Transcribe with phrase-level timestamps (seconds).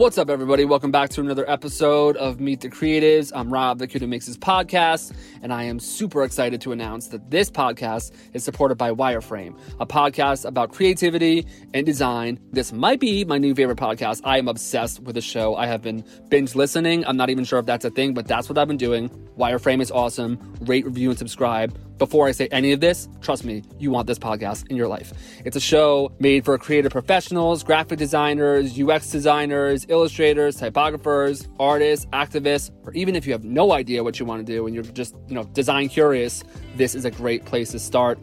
[0.00, 0.64] What's up, everybody?
[0.64, 3.32] Welcome back to another episode of Meet the Creatives.
[3.34, 7.50] I'm Rob, the makes this podcast, and I am super excited to announce that this
[7.50, 12.40] podcast is supported by Wireframe, a podcast about creativity and design.
[12.50, 14.22] This might be my new favorite podcast.
[14.24, 15.54] I am obsessed with the show.
[15.56, 17.04] I have been binge listening.
[17.04, 19.10] I'm not even sure if that's a thing, but that's what I've been doing.
[19.36, 20.56] Wireframe is awesome.
[20.62, 21.78] Rate, review, and subscribe.
[22.00, 25.12] Before I say any of this, trust me, you want this podcast in your life.
[25.44, 32.70] It's a show made for creative professionals, graphic designers, UX designers, illustrators, typographers, artists, activists,
[32.86, 35.14] or even if you have no idea what you want to do and you're just,
[35.28, 36.42] you know, design curious,
[36.74, 38.18] this is a great place to start.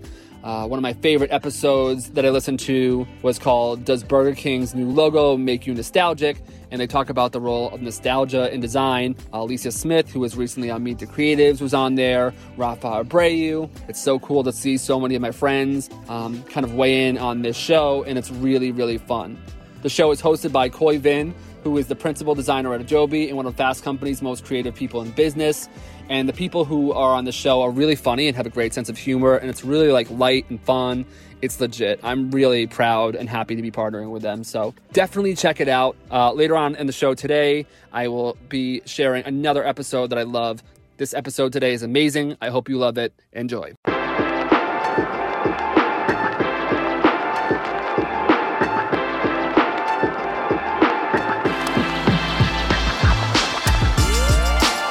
[0.47, 4.73] Uh, one of my favorite episodes that I listened to was called Does Burger King's
[4.73, 6.37] New Logo Make You Nostalgic?
[6.71, 9.17] And they talk about the role of nostalgia in design.
[9.33, 12.33] Uh, Alicia Smith, who was recently on Meet the Creatives, was on there.
[12.55, 13.70] Rafa Abreu.
[13.89, 17.17] It's so cool to see so many of my friends um, kind of weigh in
[17.17, 19.37] on this show, and it's really, really fun.
[19.81, 23.35] The show is hosted by Khoi Vinh, who is the principal designer at Adobe and
[23.35, 25.67] one of Fast Company's most creative people in business.
[26.10, 28.74] And the people who are on the show are really funny and have a great
[28.74, 31.05] sense of humor, and it's really like light and fun.
[31.41, 32.00] It's legit.
[32.04, 34.44] I'm really proud and happy to be partnering with them.
[34.44, 35.96] So definitely check it out.
[36.10, 40.24] Uh, later on in the show today, I will be sharing another episode that I
[40.24, 40.63] love.
[40.98, 42.38] This episode today is amazing.
[42.41, 43.13] I hope you love it.
[43.34, 43.74] Enjoy.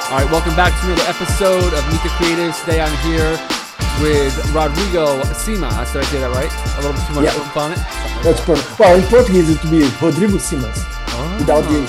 [0.09, 2.63] All right, welcome back to another episode of the Creatives.
[2.63, 3.31] Today I'm here
[4.01, 5.67] with Rodrigo Sima.
[5.91, 6.51] Did I say that right?
[6.77, 7.61] A little bit too much Yeah.
[7.61, 7.79] on it.
[8.23, 8.79] That's perfect.
[8.79, 10.79] Well, in Portuguese it would be Rodrigo Simas
[11.39, 11.83] without the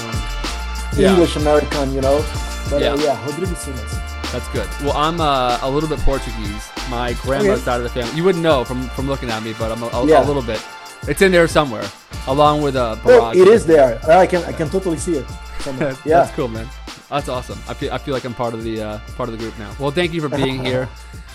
[1.01, 1.11] Yeah.
[1.13, 2.25] English American, you know.
[2.71, 2.95] But Yeah.
[2.95, 3.93] uh, yeah Rodrigo Simas.
[4.33, 4.67] That's good.
[4.83, 6.65] Well, I'm uh, a little bit Portuguese.
[6.91, 7.65] My grandma's Okay.
[7.67, 8.15] side of the family.
[8.17, 10.25] You wouldn't know from from looking at me, but I'm a, a, Yeah.
[10.25, 10.61] a little bit.
[11.07, 11.87] It's in there somewhere,
[12.27, 13.37] along with Well, Barack.
[13.37, 14.01] it is there.
[14.11, 15.27] I can I can totally see it.
[16.05, 16.19] yeah.
[16.19, 16.69] that's cool, man.
[17.11, 17.59] That's awesome.
[17.69, 19.75] I feel I feel like I'm part of the uh, part of the group now.
[19.81, 20.89] Well, thank you for being here.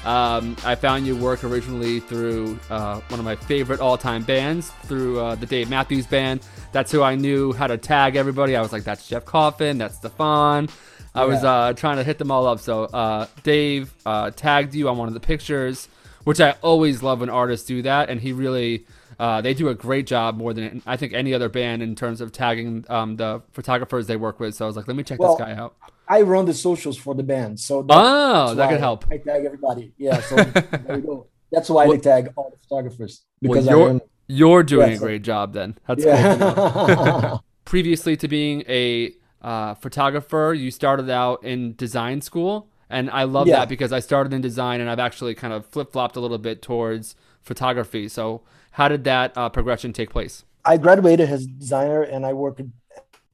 [0.05, 5.19] Um, I found your work originally through uh, one of my favorite all-time bands, through
[5.19, 6.41] uh, the Dave Matthews Band.
[6.73, 8.55] That's who I knew how to tag everybody.
[8.55, 9.77] I was like, "That's Jeff Coffin.
[9.79, 10.69] That's Stefan."
[11.15, 11.51] I was Yeah.
[11.51, 12.59] uh, trying to hit them all up.
[12.59, 15.87] So uh, Dave uh, tagged you on one of the pictures,
[16.23, 18.85] which I always love when artists do that, and he really.
[19.19, 22.21] Uh, they do a great job more than I think any other band in terms
[22.21, 24.55] of tagging um, the photographers they work with.
[24.55, 25.75] So I was like, let me check Well, this guy out.
[26.07, 29.05] I run the socials for the band, so that- Oh, that could help.
[29.09, 29.93] I tag everybody.
[29.97, 31.27] Yeah, so there you go.
[31.51, 34.01] That's why Well- they tag all the photographers because I you're run.
[34.27, 35.77] you're doing Yeah, a so- great job then.
[35.87, 36.13] That's cool.
[36.13, 37.37] Yeah.
[37.65, 43.47] Previously to being a uh, photographer, you started out in design school, and I love
[43.47, 43.59] Yeah.
[43.59, 46.37] that because I started in design and I've actually kind of flip flopped a little
[46.37, 48.07] bit towards photography.
[48.09, 48.41] So,
[48.73, 50.43] how did that uh, progression take place?
[50.65, 52.61] I graduated as a designer and I worked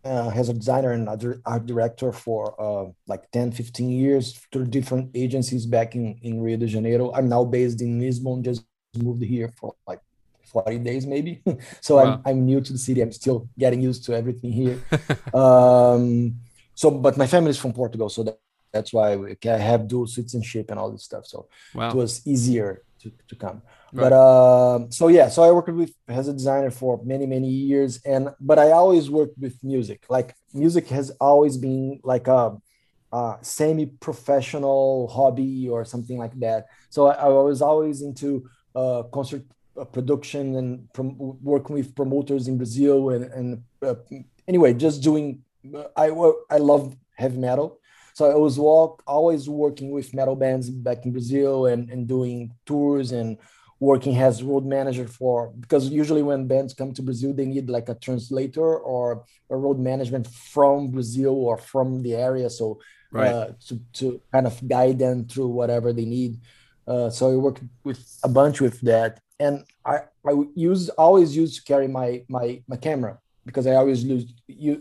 [0.05, 4.65] uh, as a designer and art art director for uh, like 10, 15 years through
[4.67, 7.11] different agencies back in, in Rio de Janeiro.
[7.13, 8.63] I'm now based in Lisbon, just
[8.97, 10.01] moved here for like
[10.45, 11.41] 40 days maybe.
[11.81, 12.03] so Wow.
[12.03, 13.01] I'm, I'm new to the city.
[13.01, 14.77] I'm still getting used to everything here.
[15.33, 16.35] um,
[16.75, 18.09] so, but my family is from Portugal.
[18.09, 18.39] So that,
[18.73, 21.25] that's why we- I have dual citizenship and all this stuff.
[21.27, 21.89] So Wow.
[21.89, 23.61] it was easier to, to come.
[23.91, 24.09] Right.
[24.09, 27.99] but uh, so yeah so i worked with as a designer for many many years
[28.05, 30.05] and but i always worked with music.
[30.09, 32.57] Like music has always been like a,
[33.11, 36.67] a semi-professional hobby or something like that.
[36.89, 39.43] So i, I was always into uh, concert
[39.79, 43.95] uh, production and from working with promoters in brazil and, and uh,
[44.47, 45.41] anyway just doing
[45.95, 46.07] i
[46.49, 47.78] i love heavy metal
[48.19, 52.51] so I was walk, always working with metal bands back in Brazil and, and doing
[52.65, 53.37] tours and
[53.79, 57.87] working as road manager for because usually when bands come to Brazil they need like
[57.87, 62.49] a translator or a road management from Brazil or from the area.
[62.49, 62.79] So
[63.11, 63.33] Right.
[63.33, 66.41] uh, to, to kind of guide them through whatever they need.
[66.85, 69.19] Uh, so I worked with a bunch with that.
[69.39, 69.95] And I
[70.29, 73.13] I use always used to carry my my my camera
[73.47, 74.73] because I always lose, you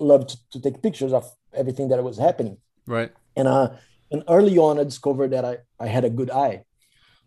[0.00, 3.10] loved to take pictures of everything that was happening Right.
[3.36, 3.70] and uh
[4.12, 6.64] and early on i discovered that i i had a good eye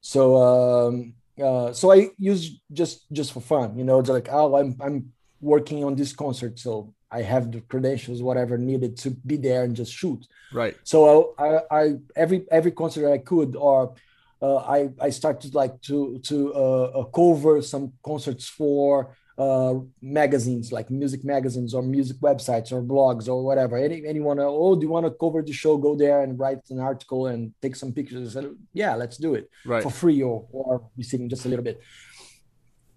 [0.02, 1.14] so um
[1.44, 5.12] uh so i used just just for fun you know it's like oh i'm i'm
[5.42, 9.76] working on this concert so i have the credentials whatever needed to be there and
[9.76, 10.76] just shoot Right.
[10.84, 13.96] so i i, I every every concert i could or
[14.42, 20.72] uh, I I started like to to uh, uh, cover some concerts for uh, magazines
[20.78, 23.78] like music magazines or music websites or blogs or whatever.
[23.78, 24.38] Any anyone?
[24.40, 25.78] Oh, do you want to cover the show?
[25.78, 28.36] Go there and write an article and take some pictures.
[28.36, 29.82] And, yeah, let's do it Right.
[29.82, 31.80] for free or or receiving just a little bit.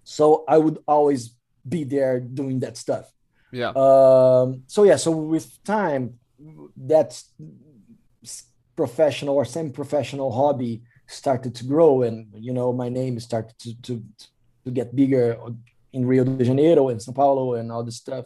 [0.03, 1.21] So I would always
[1.67, 3.05] be there doing that stuff.
[3.53, 3.71] Yeah.
[3.85, 6.19] Um, so yeah, so with time,
[6.75, 7.09] that
[8.75, 14.03] professional or semi-professional hobby started to grow, and you know, my name started to to
[14.65, 15.37] to get bigger
[15.93, 18.25] in Rio de Janeiro and São Paulo and all this stuff.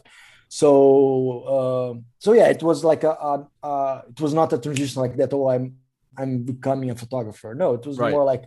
[0.50, 5.02] So uh, so yeah, it was like a, a, a, it was not a transition
[5.02, 5.34] like that.
[5.34, 5.78] Oh, I'm
[6.18, 7.54] I'm becoming a photographer.
[7.54, 8.12] No, it was right.
[8.12, 8.46] more like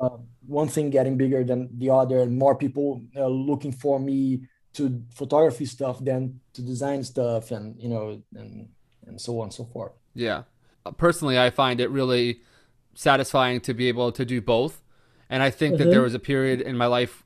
[0.00, 4.42] uh, one thing getting bigger than the other, and more people uh, looking for me
[4.74, 8.68] to photography stuff than to design stuff, and you know, and
[9.06, 9.92] and so on and so forth.
[10.14, 10.42] Yeah,
[10.84, 12.40] uh, personally, I find it really
[12.94, 14.82] satisfying to be able to do both,
[15.30, 15.84] and I think mm-hmm.
[15.84, 17.24] that there was a period in my life,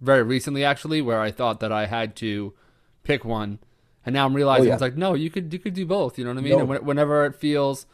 [0.00, 2.54] very recently actually, where I thought that I had to
[3.02, 3.58] pick one,
[4.04, 4.74] and now I'm realizing oh, yeah.
[4.74, 6.18] it's like no, you could you could do both.
[6.18, 6.58] You know what I mean?
[6.58, 6.72] No.
[6.72, 7.86] And whenever it feels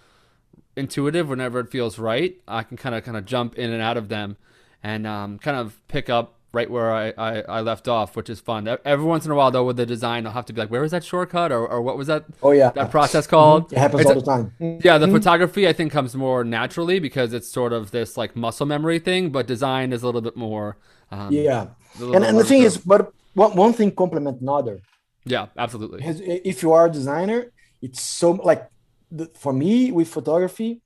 [0.77, 2.37] intuitive whenever it feels right.
[2.47, 4.37] I can kind of kind of jump in and out of them,
[4.83, 8.41] and um, kind of pick up right where I, I, I, left off, which is
[8.41, 8.67] fun.
[8.85, 10.81] Every once in a while, though, with the design, I'll have to be like, where
[10.81, 12.25] was that shortcut, or, or what was that?
[12.43, 13.67] Oh yeah, that process called.
[13.67, 13.75] Mm-hmm.
[13.75, 14.81] It happens it's all the time.
[14.83, 15.17] Yeah, the mm-hmm.
[15.17, 19.31] photography I think comes more naturally because it's sort of this like muscle memory thing,
[19.31, 20.77] but design is a little bit more.
[21.11, 21.69] Um, yeah,
[22.01, 24.81] and and the thing is, but one one thing complement another.
[25.25, 26.01] Yeah, absolutely.
[26.45, 27.53] If you are a designer,
[27.83, 28.69] it's so like
[29.11, 30.81] the, for me with photography,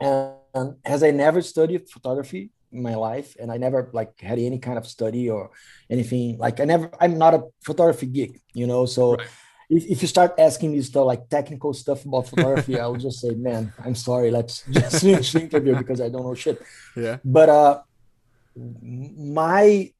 [0.00, 4.58] and as I never studied photography in my life, and I never like had any
[4.58, 5.50] kind of study or
[5.88, 6.90] anything like I never.
[7.00, 8.86] I'm not a photography geek, you know.
[8.86, 9.26] So right.
[9.70, 13.20] if, if you start asking me stuff like technical stuff about photography, I will just
[13.20, 14.30] say, "Man, I'm sorry.
[14.30, 16.60] Let's just finish the interview because I don't know shit."
[16.96, 17.18] Yeah.
[17.24, 17.82] But uh,
[18.56, 19.92] my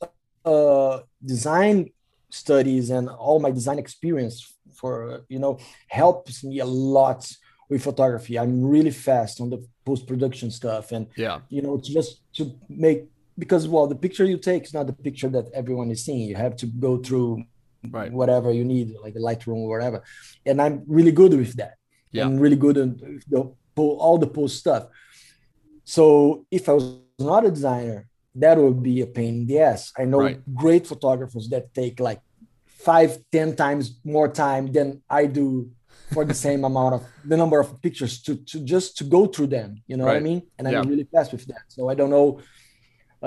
[0.44, 1.90] uh design
[2.30, 5.58] studies and all my design experience for you know
[5.88, 7.30] helps me a lot
[7.68, 8.38] with photography.
[8.38, 11.40] I'm really fast on the post-production stuff and yeah.
[11.48, 13.04] you know just to make
[13.38, 16.28] because well the picture you take is not the picture that everyone is seeing.
[16.28, 17.44] You have to go through
[17.90, 18.12] right.
[18.12, 20.02] whatever you need like a lightroom or whatever.
[20.46, 21.74] And i'm really good with that.
[22.12, 22.24] Yeah.
[22.24, 22.90] I'm really good at
[23.28, 24.84] the all the post stuff.
[25.84, 29.92] So if i was not a designer that would be a pain in the ass.
[29.96, 30.54] I know right.
[30.54, 32.20] great photographers that take like
[32.84, 35.70] five ten times more time than i do
[36.12, 39.50] for the same amount of the number of pictures to, to just to go through
[39.58, 40.20] them you know right.
[40.20, 40.42] what i mean?
[40.58, 41.64] And i'm really fast with that.
[41.68, 42.28] So i don't know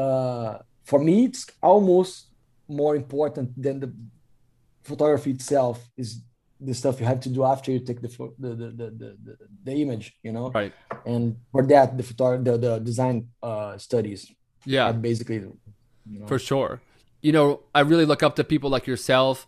[0.03, 2.11] uh, for me it's almost
[2.67, 3.91] more important than the
[4.83, 6.21] photography itself is
[6.59, 8.11] the stuff you have to do after you take the
[8.43, 8.87] the the the,
[9.25, 9.37] the,
[9.67, 10.47] the image you know?
[10.51, 10.73] Right.
[11.05, 14.21] And for that the photo the, the design uh, studies
[14.67, 15.57] yeah basically you
[16.05, 16.27] know.
[16.27, 16.81] for sure
[17.21, 19.47] you know i really look up to people like yourself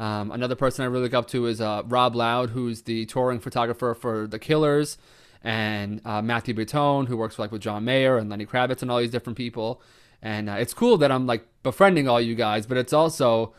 [0.00, 3.38] um, another person I really look up to is uh, Rob Loud, who's the touring
[3.38, 4.96] photographer for The Killers,
[5.44, 8.98] and uh, Matthew Bertone, who works like with John Mayer and Lenny Kravitz and all
[8.98, 9.82] these different people.
[10.22, 13.52] And uh, it's cool that I'm like befriending all you guys, but it's also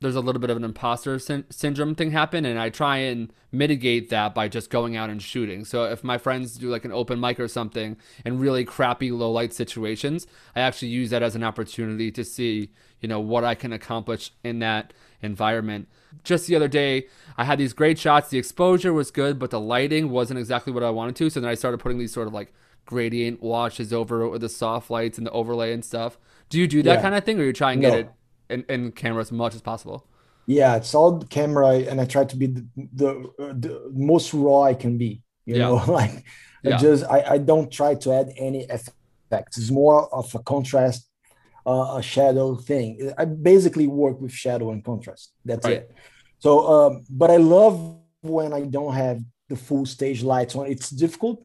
[0.00, 3.32] there's a little bit of an imposter sy- syndrome thing happen, and I try and
[3.52, 5.64] mitigate that by just going out and shooting.
[5.64, 9.30] So if my friends do like an open mic or something in really crappy low
[9.30, 12.70] light situations, I actually use that as an opportunity to see
[13.00, 15.88] you know what I can accomplish in that environment.
[16.22, 17.06] Just the other day,
[17.36, 18.30] I had these great shots.
[18.30, 21.28] The exposure was good, but the lighting wasn't exactly what I wanted to.
[21.28, 22.54] So then I started putting these sort of like
[22.86, 26.18] gradient washes over the soft lights and the overlay and stuff.
[26.48, 27.02] Do you do that yeah.
[27.02, 28.10] kind of thing, or you try and get it
[28.50, 30.06] in, in camera as much as possible?
[30.46, 34.74] Yeah, it's all camera, and I try to be the, the, the most raw I
[34.74, 35.22] can be.
[35.46, 35.62] You yeah.
[35.62, 36.24] know, like
[36.62, 36.76] yeah.
[36.76, 39.58] I just I, I don't try to add any effects.
[39.58, 41.08] It's more of a contrast
[41.66, 43.12] uh, a shadow thing.
[43.16, 45.32] I basically work with shadow and contrast.
[45.44, 45.78] That's right.
[45.78, 45.94] it.
[46.38, 50.66] So, um, but I love when I don't have the full stage lights on.
[50.66, 51.44] It's difficult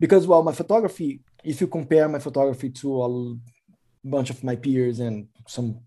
[0.00, 3.36] because, well, my photography, if you compare my photography to a
[4.04, 5.80] bunch of my peers and some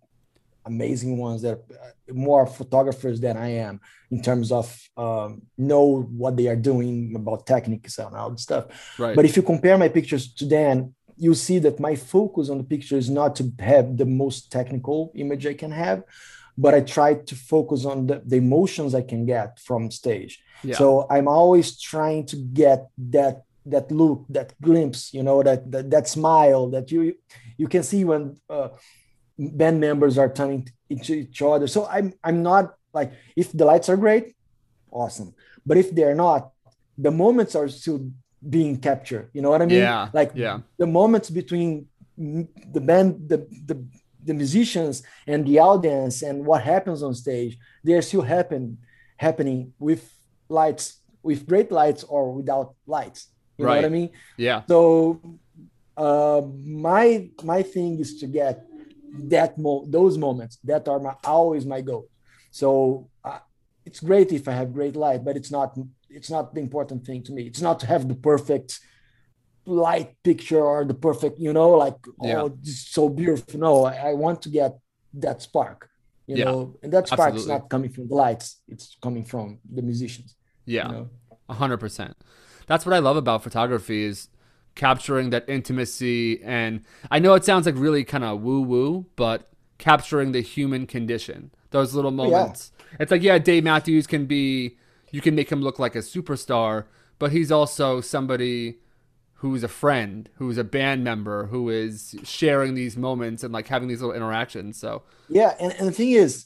[0.65, 6.37] amazing ones that are more photographers than I am in terms of um, know what
[6.37, 8.99] they are doing about techniques and all that stuff.
[8.99, 9.15] Right.
[9.15, 12.63] But if you compare my pictures to Dan, you see that my focus on the
[12.63, 16.03] picture is not to have the most technical image I can have,
[16.57, 20.41] but I try to focus on the, the emotions I can get from stage.
[20.63, 20.75] Yeah.
[20.75, 25.89] So I'm always trying to get that that look, that glimpse, you know, that that,
[25.91, 27.15] that smile that you
[27.57, 28.69] you can see when uh,
[29.37, 31.67] band members are turning into each other.
[31.67, 34.35] So I'm I'm not like if the lights are great,
[34.91, 35.33] awesome.
[35.65, 36.51] But if they're not,
[36.97, 38.11] the moments are still
[38.47, 39.29] being captured.
[39.33, 39.79] You know what I mean?
[39.79, 40.09] Yeah.
[40.13, 40.59] Like yeah.
[40.77, 43.83] the moments between the band, the, the
[44.23, 48.77] the musicians and the audience and what happens on stage, they're still happen
[49.17, 50.13] happening with
[50.49, 53.27] lights, with great lights or without lights.
[53.57, 53.75] You right.
[53.75, 54.09] know what I mean?
[54.37, 54.61] Yeah.
[54.67, 55.21] So
[55.97, 58.65] uh, my my thing is to get
[59.13, 62.07] that mo- those moments that are my always my goal.
[62.51, 63.39] So uh,
[63.85, 65.77] it's great if I have great light, but it's not
[66.09, 67.43] it's not the important thing to me.
[67.43, 68.79] It's not to have the perfect
[69.65, 72.41] light picture or the perfect, you know, like yeah.
[72.41, 73.59] oh, so beautiful.
[73.59, 74.77] No, I, I, want to get
[75.13, 75.89] that spark,
[76.27, 76.45] you yeah.
[76.45, 80.35] know, and that spark is not coming from the lights; it's coming from the musicians.
[80.65, 81.03] Yeah,
[81.47, 82.17] a hundred percent.
[82.67, 84.27] That's what I love about photography is
[84.75, 89.49] capturing that intimacy, and I know it sounds like really kind of woo woo, but
[89.77, 92.71] capturing the human condition, those little oh, moments.
[92.77, 92.97] Yeah.
[92.99, 94.77] It's like yeah, Dave Matthews can be,
[95.11, 96.85] you can make him look like a superstar,
[97.19, 98.77] but he's also somebody
[99.35, 103.87] who's a friend, who's a band member, who is sharing these moments and like having
[103.87, 104.77] these little interactions.
[104.77, 106.45] So yeah, and, and the thing is,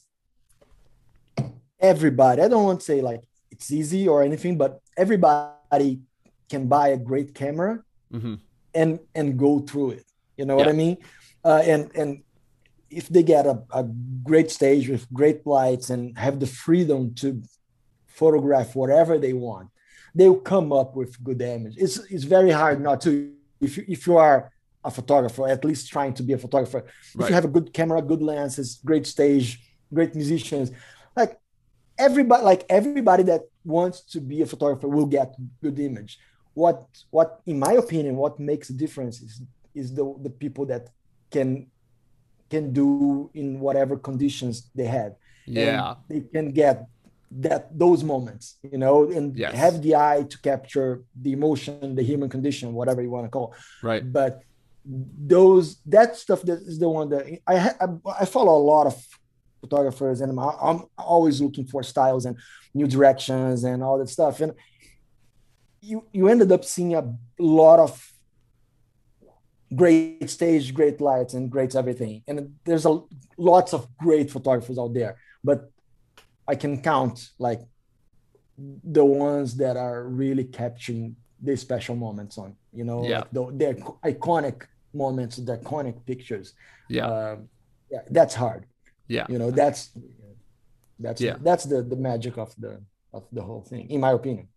[1.80, 6.02] everybody, I don't want to say like it's easy or anything, but everybody
[6.50, 7.84] can buy a great camera
[8.16, 8.36] mm-hmm.
[8.74, 10.06] and and go through it.
[10.38, 10.66] You know yeah.
[10.66, 10.98] what I mean?
[11.44, 12.24] Uh, and and
[12.90, 13.84] if they get a, a
[14.24, 17.42] great stage with great lights and have the freedom to
[18.08, 19.70] photograph whatever they want
[20.16, 21.78] they'll come up with good images.
[21.78, 24.52] It's it's very hard not to if you, if you are
[24.84, 26.84] a photographer, at least trying to be a photographer.
[27.16, 27.24] Right.
[27.24, 29.60] If you have a good camera, good lenses, great stage,
[29.94, 30.72] great musicians,
[31.16, 31.38] like
[31.98, 36.20] everybody, like everybody that wants to be a photographer will get good image.
[36.56, 39.42] What what in my opinion, what makes a difference is
[39.74, 40.90] is the the people that
[41.30, 41.68] can
[42.50, 45.16] can do in whatever conditions they had.
[45.46, 46.88] Yeah, and they can get
[47.32, 49.54] that those moments you know and yes.
[49.56, 53.52] have the eye to capture the emotion the human condition whatever you want to call
[53.52, 53.86] it.
[53.86, 54.42] right but
[54.86, 57.88] those that stuff that is the one that i i,
[58.22, 58.96] I follow a lot of
[59.60, 62.38] photographers and I'm, I'm always looking for styles and
[62.74, 64.54] new directions and all that stuff and
[65.86, 67.04] you you ended up seeing a
[67.40, 68.12] lot of
[69.76, 73.00] great stage great lights and great everything and there's a
[73.38, 75.70] lots of great photographers out there but
[76.48, 77.62] I can count like
[78.58, 83.20] the ones that are really capturing the special moments on, you know, yeah.
[83.20, 84.64] like the, the iconic
[84.94, 86.54] moments, the iconic pictures.
[86.90, 87.08] Yeah.
[87.08, 87.38] Uh,
[87.92, 88.66] yeah, that's hard.
[89.08, 89.26] Yeah.
[89.30, 89.92] You know, that's
[91.00, 91.36] that's yeah.
[91.42, 92.82] that's the the magic of the
[93.14, 94.48] of the whole thing, in my opinion.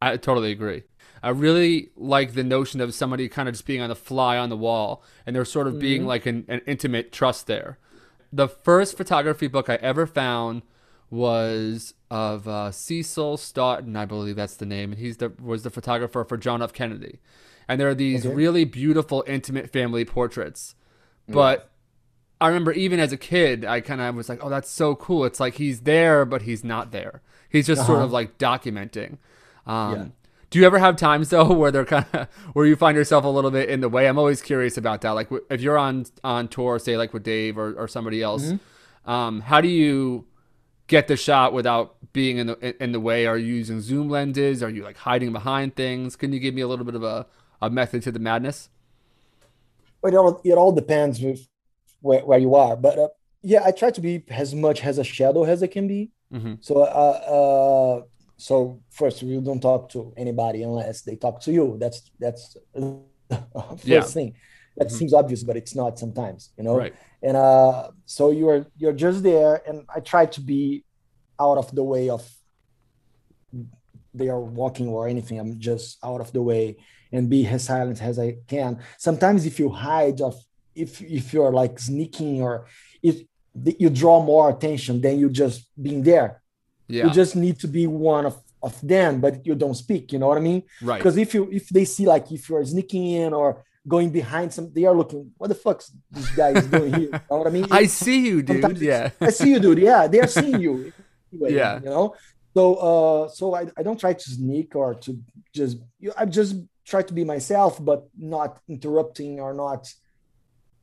[0.00, 0.84] I totally agree.
[1.22, 4.50] I really like the notion of somebody kind of just being on the fly on
[4.50, 5.80] the wall and there sort of mm-hmm.
[5.80, 7.78] being like an, an intimate trust there.
[8.32, 10.62] The first photography book I ever found
[11.10, 15.70] was of uh, Cecil Stoughton, I believe that's the name, and he's the was the
[15.70, 16.72] photographer for John F.
[16.72, 17.20] Kennedy.
[17.66, 18.34] And there are these okay.
[18.34, 20.74] really beautiful, intimate family portraits.
[21.28, 21.70] But
[22.40, 25.24] I remember even as a kid, I kind of was like, "Oh, that's so cool!"
[25.24, 27.22] It's like he's there, but he's not there.
[27.50, 27.92] He's just uh-huh.
[27.92, 29.18] sort of like documenting.
[29.68, 30.06] Um, yeah.
[30.50, 33.28] Do you ever have times though where they're kind of where you find yourself a
[33.28, 34.08] little bit in the way?
[34.08, 35.10] I'm always curious about that.
[35.10, 39.10] Like if you're on on tour, say like with Dave or, or somebody else, mm-hmm.
[39.10, 40.26] um, how do you
[40.86, 43.26] get the shot without being in the in the way?
[43.26, 44.62] Are you using zoom lenses?
[44.62, 46.16] Are you like hiding behind things?
[46.16, 47.26] Can you give me a little bit of a,
[47.62, 48.70] a method to the madness?
[50.02, 51.46] It all it all depends with
[52.00, 53.08] where, where you are, but uh,
[53.42, 56.10] yeah, I try to be as much as a shadow as I can be.
[56.32, 56.54] Mm-hmm.
[56.60, 58.02] So uh, uh,
[58.38, 61.76] so first you don't talk to anybody unless they talk to you.
[61.78, 62.56] That's that's
[63.28, 64.00] first yeah.
[64.00, 64.34] thing.
[64.76, 64.96] That mm-hmm.
[64.96, 66.76] seems obvious, but it's not sometimes, you know.
[66.76, 70.84] Right and uh, so you're you're just there and i try to be
[71.40, 72.28] out of the way of
[74.14, 76.76] they are walking or anything i'm just out of the way
[77.12, 80.34] and be as silent as i can sometimes if you hide of
[80.74, 82.66] if if you're like sneaking or
[83.02, 83.22] if
[83.78, 86.42] you draw more attention than you just being there
[86.88, 87.04] yeah.
[87.04, 90.26] you just need to be one of of them but you don't speak you know
[90.26, 93.32] what i mean right because if you if they see like if you're sneaking in
[93.32, 94.70] or going behind some.
[94.72, 95.32] They are looking.
[95.38, 97.10] What the fuck's this guy is doing here?
[97.12, 97.66] You know what I mean?
[97.70, 98.78] I see you, dude.
[98.78, 99.78] Yeah, I see you, dude.
[99.78, 100.92] Yeah, they are seeing you.
[101.30, 102.14] Anyway, yeah, you know.
[102.54, 105.20] So, uh, so I, I don't try to sneak or to
[105.54, 105.76] just.
[106.16, 109.92] I just try to be myself, but not interrupting or not,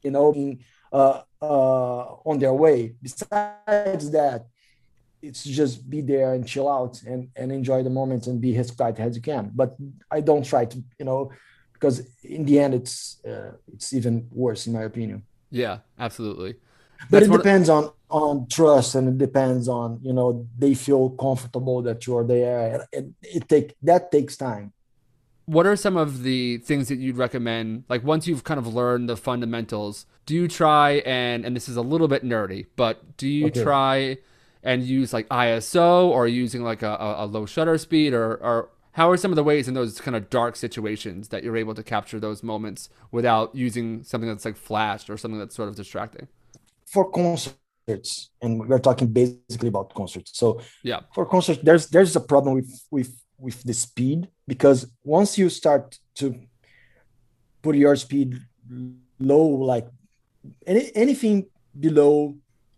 [0.04, 2.94] you know, being, uh, uh, on their way.
[3.02, 4.46] Besides that,
[5.28, 8.72] it's just be there and chill out and, and enjoy the moment and be as
[8.72, 9.52] quiet as you can.
[9.54, 9.76] But
[10.10, 11.32] I don't try to, you know,
[11.76, 16.56] because in the end it's uh, it's even worse in my opinion yeah absolutely
[17.10, 21.10] but That's it depends on on trust and it depends on you know they feel
[21.12, 24.74] comfortable that you're there it, it take that takes time
[25.46, 29.10] what are some of the things that you'd recommend like once you've kind of learned
[29.10, 33.28] the fundamentals do you try and and this is a little bit nerdy but do
[33.28, 33.64] you okay.
[33.64, 34.18] try
[34.66, 39.12] and use like iso or using like a, a low shutter speed or or how
[39.12, 41.84] are some of the ways in those kind of dark situations that you're able to
[41.84, 46.30] capture those moments without using something that's like flashed or something that's sort of distracting?
[46.86, 50.32] For concerts, and we're talking basically about concerts.
[50.40, 51.02] So Yeah.
[51.14, 56.00] for concerts, there's there's a problem with with with the speed because once you start
[56.16, 56.26] to
[57.62, 58.40] put your speed
[59.20, 59.88] low, like
[60.66, 62.34] any anything below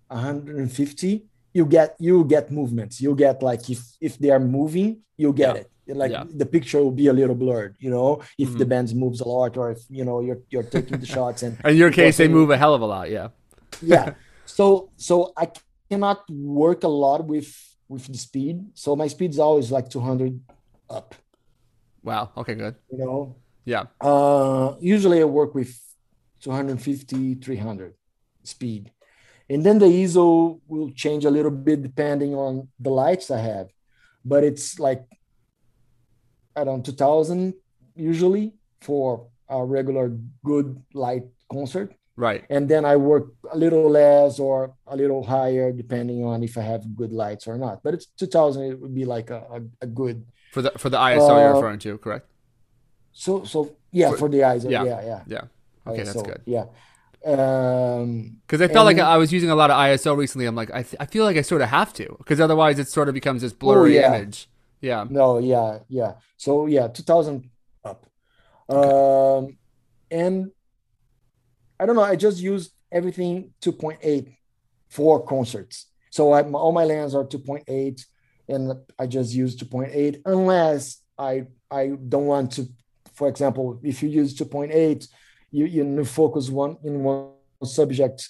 [0.07, 1.25] 150,
[1.57, 2.95] you get you get movements.
[3.05, 4.89] You get like if if they are moving,
[5.23, 5.61] you get Yeah.
[5.61, 5.67] it.
[6.03, 6.25] Like Yeah.
[6.41, 8.09] the picture will be a little blurred, you know,
[8.43, 8.71] if the Mhm.
[8.71, 11.75] band moves a lot or if you know you're you're taking the shots and In
[11.83, 13.07] your case, they move a hell of a lot.
[13.17, 13.27] Yeah.
[13.93, 14.05] yeah
[14.57, 14.65] so
[15.07, 15.45] so i
[15.89, 16.19] cannot
[16.63, 17.49] work a lot with
[17.93, 20.33] with the speed so my speed is always like 200
[20.97, 21.07] up
[22.09, 22.23] Wow.
[22.41, 22.55] Okay.
[22.63, 22.75] Good.
[22.91, 23.19] you know
[23.73, 23.83] Yeah.
[24.09, 25.71] uh usually i work with
[26.41, 27.93] 250 300
[28.53, 28.83] speed
[29.49, 33.67] and then the iso will change a little bit depending on the lights i have
[34.25, 35.03] but it's like
[36.55, 37.53] i don't know 2000
[37.95, 40.11] usually for a regular
[40.43, 42.43] good light concert Right.
[42.49, 46.61] and then I work a little less or a little higher depending on if I
[46.61, 47.83] have good lights or not.
[47.83, 50.25] But it's 2000, it would be like a, a, a good.
[50.51, 52.25] For the for the ISO you're Uh, referring to, correct?
[53.13, 54.65] So so yeah, For- for, the ISO.
[54.71, 54.83] yeah.
[54.83, 55.43] yeah, yeah, yeah.
[55.85, 56.41] Okay, that's ISO, good.
[56.47, 56.65] Yeah.
[57.27, 60.45] Um, Because I felt like I was using a lot of ISO recently.
[60.45, 62.87] I'm like, I, th- I feel like I sort of have to, because otherwise it
[62.87, 64.15] sort of becomes this blurry Oh, yeah.
[64.15, 64.49] image.
[64.81, 65.05] Yeah.
[65.09, 66.13] no, yeah, yeah.
[66.37, 67.49] So yeah, 2000
[67.83, 68.05] up.
[68.69, 69.57] Um,
[70.11, 70.51] and
[71.79, 72.03] I don't know.
[72.03, 74.35] I just used everything 2.8
[74.89, 75.87] for concerts.
[76.11, 78.05] So I, all my lands are 2.8,
[78.49, 82.67] and I just use 2.8 unless I I don't want to.
[83.13, 85.07] For example, if you use 2.8,
[85.51, 87.29] you you focus one in one
[87.63, 88.29] subject.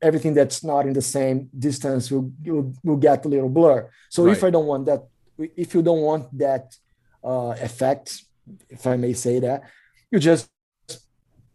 [0.00, 3.88] Everything that's not in the same distance will will, will get a little blur.
[4.10, 5.02] So if I don't want that,
[5.38, 6.74] if you don't want that
[7.22, 8.22] uh, effect,
[8.68, 9.62] if I may say that,
[10.10, 10.50] you just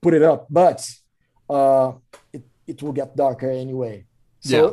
[0.01, 0.47] put it up.
[0.49, 0.79] But
[1.49, 1.93] uh,
[2.31, 4.05] it, it will get darker anyway.
[4.39, 4.71] So, Yeah.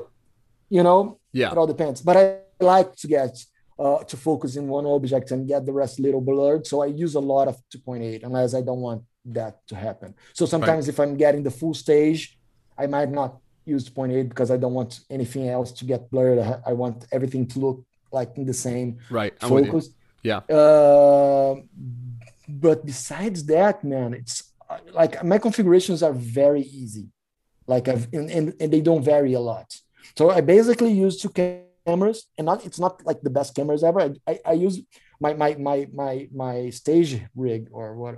[0.76, 1.50] you know, Yeah.
[1.52, 2.00] it all depends.
[2.00, 2.24] But I
[2.60, 3.36] like to get
[3.78, 6.66] uh, to focus in one object and get the rest a little blurred.
[6.66, 10.14] So I use a lot of 2.8 unless I don't want that to happen.
[10.32, 12.38] So sometimes if I'm getting the full stage,
[12.76, 16.38] I might not use 2.8 because I don't want anything else to get blurred.
[16.66, 19.38] I, want everything to look like in the same Right.
[19.40, 19.90] Focus.
[20.22, 20.38] Yeah.
[20.38, 21.56] Uh,
[22.48, 27.08] but besides that, man, it's uh, like my configurations are very easy.
[27.66, 29.74] Like I've and, and, and they don't vary a lot.
[30.16, 34.00] So I basically use two cameras, and not it's not like the best cameras ever.
[34.00, 34.80] I, I, I use
[35.20, 38.16] my my my my my stage rig or what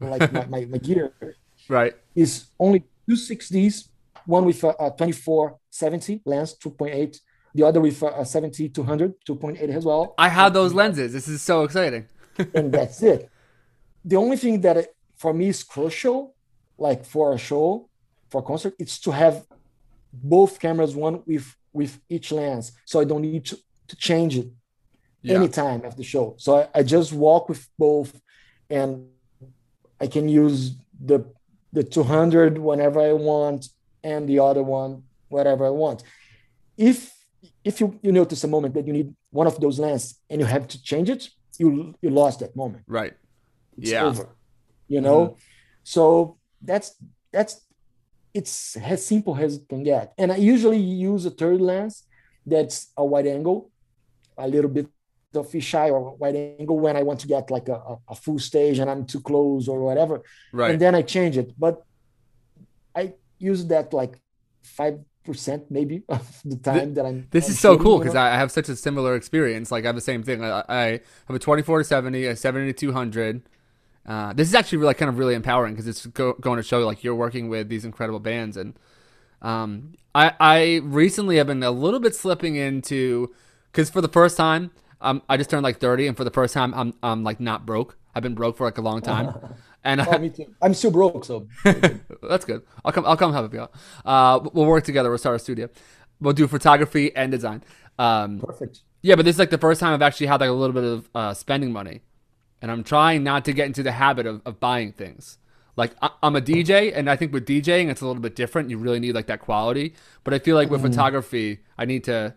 [0.00, 1.12] like my, my, my gear
[1.68, 1.94] Right.
[2.14, 3.88] is only two 6Ds,
[4.26, 7.18] one with a, a 2470 lens, 2.8,
[7.54, 10.14] the other with a, a 70 200, 2.8 as well.
[10.18, 11.12] I have those lenses.
[11.12, 12.06] This is so exciting.
[12.54, 13.30] and that's it.
[14.04, 16.34] The only thing that it- for me is crucial,
[16.76, 17.88] like for a show,
[18.28, 19.46] for a concert, it's to have
[20.12, 23.56] both cameras, one with with each lens, so I don't need to,
[23.88, 24.48] to change it
[25.22, 25.36] Yeah.
[25.36, 26.34] anytime at the show.
[26.38, 28.18] So I, I just walk with both,
[28.70, 29.08] and
[30.00, 31.24] I can use the
[31.72, 33.68] the 200 whenever I want,
[34.02, 36.02] and the other one whatever I want.
[36.76, 37.12] If
[37.64, 40.46] if you you notice a moment that you need one of those lenses and you
[40.46, 41.28] have to change it,
[41.58, 42.84] you you lost that moment.
[42.86, 43.14] Right.
[43.78, 44.04] It's Yeah.
[44.04, 44.28] over.
[44.88, 45.38] You know, mm-hmm.
[45.82, 46.94] so that's
[47.32, 47.60] that's
[48.32, 50.12] it's as simple as it can get.
[50.18, 52.04] And I usually use a third lens
[52.44, 53.70] that's a wide angle,
[54.38, 54.86] a little bit
[55.36, 58.78] of fisheye or wide angle when I want to get like a, a, full stage
[58.78, 60.22] and I'm too close or whatever.
[60.52, 60.70] Right.
[60.70, 61.52] And then I change it.
[61.58, 61.84] But
[62.94, 64.18] I use that like
[64.62, 67.28] five percent maybe of the time that I'm.
[67.30, 68.22] This I'm is so shooting, cool you because know?
[68.22, 69.70] I have such a similar experience.
[69.70, 70.42] Like I have the same thing.
[70.44, 70.84] I, I
[71.26, 73.42] have a 24 to 70, a 70 to 200.
[74.06, 76.86] Uh, this is actually really kind of really empowering because it's go, going to show
[76.86, 78.78] like you're working with these incredible bands and
[79.42, 83.34] um, I I recently have been a little bit slipping into
[83.70, 84.70] because for the first time
[85.00, 87.66] um, I just turned like 30 and for the first time I'm I'm like not
[87.66, 87.96] broke.
[88.14, 89.34] I've been broke for like a long time.
[89.84, 90.46] And Oh, me too.
[90.60, 91.46] I'm still broke, so
[92.28, 92.62] That's good.
[92.84, 93.06] I'll come.
[93.06, 93.72] I'll come help you out.
[94.04, 95.10] Uh, we'll work together.
[95.10, 95.68] We'll start a studio.
[96.20, 97.62] We'll do photography and design.
[97.96, 98.80] Um, perfect.
[99.02, 100.82] yeah, but this is like the first time I've actually had like a little bit
[100.82, 102.00] of uh, spending money,
[102.60, 105.38] and I'm trying not to get into the habit of, of buying things.
[105.76, 108.70] Like I, I'm a DJ, and I think with DJing it's a little bit different.
[108.70, 109.94] You really need like that quality.
[110.24, 112.34] But I feel like with photography, I need to,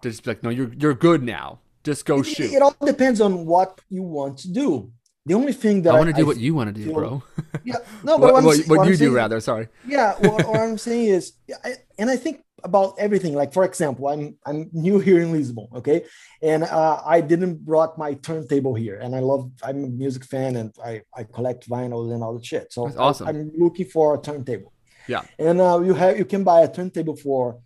[0.00, 1.58] to just be like, no, you're you're good now.
[1.84, 2.52] Just go It, shoot.
[2.52, 4.92] it all depends on what you want to do.
[5.26, 6.94] The only thing that I want to do I what you want to do, feel-
[6.94, 7.22] bro.
[7.64, 9.40] Yeah, no, but what I'm what, what I'm you do saying- rather.
[9.40, 9.68] Sorry.
[9.86, 11.32] Yeah, what, what I'm saying is,
[11.64, 13.34] I, and I think about everything.
[13.34, 16.04] Like for example, I'm I'm new here in Lisbon, okay,
[16.42, 20.56] and uh, I didn't brought my turntable here, and I love I'm a music fan
[20.56, 22.72] and I I collect vinyls and all the shit.
[22.72, 23.26] So That's awesome.
[23.28, 24.72] I, am looking for a turntable.
[25.06, 25.22] Yeah.
[25.38, 27.58] and uh, you have you can buy a turntable for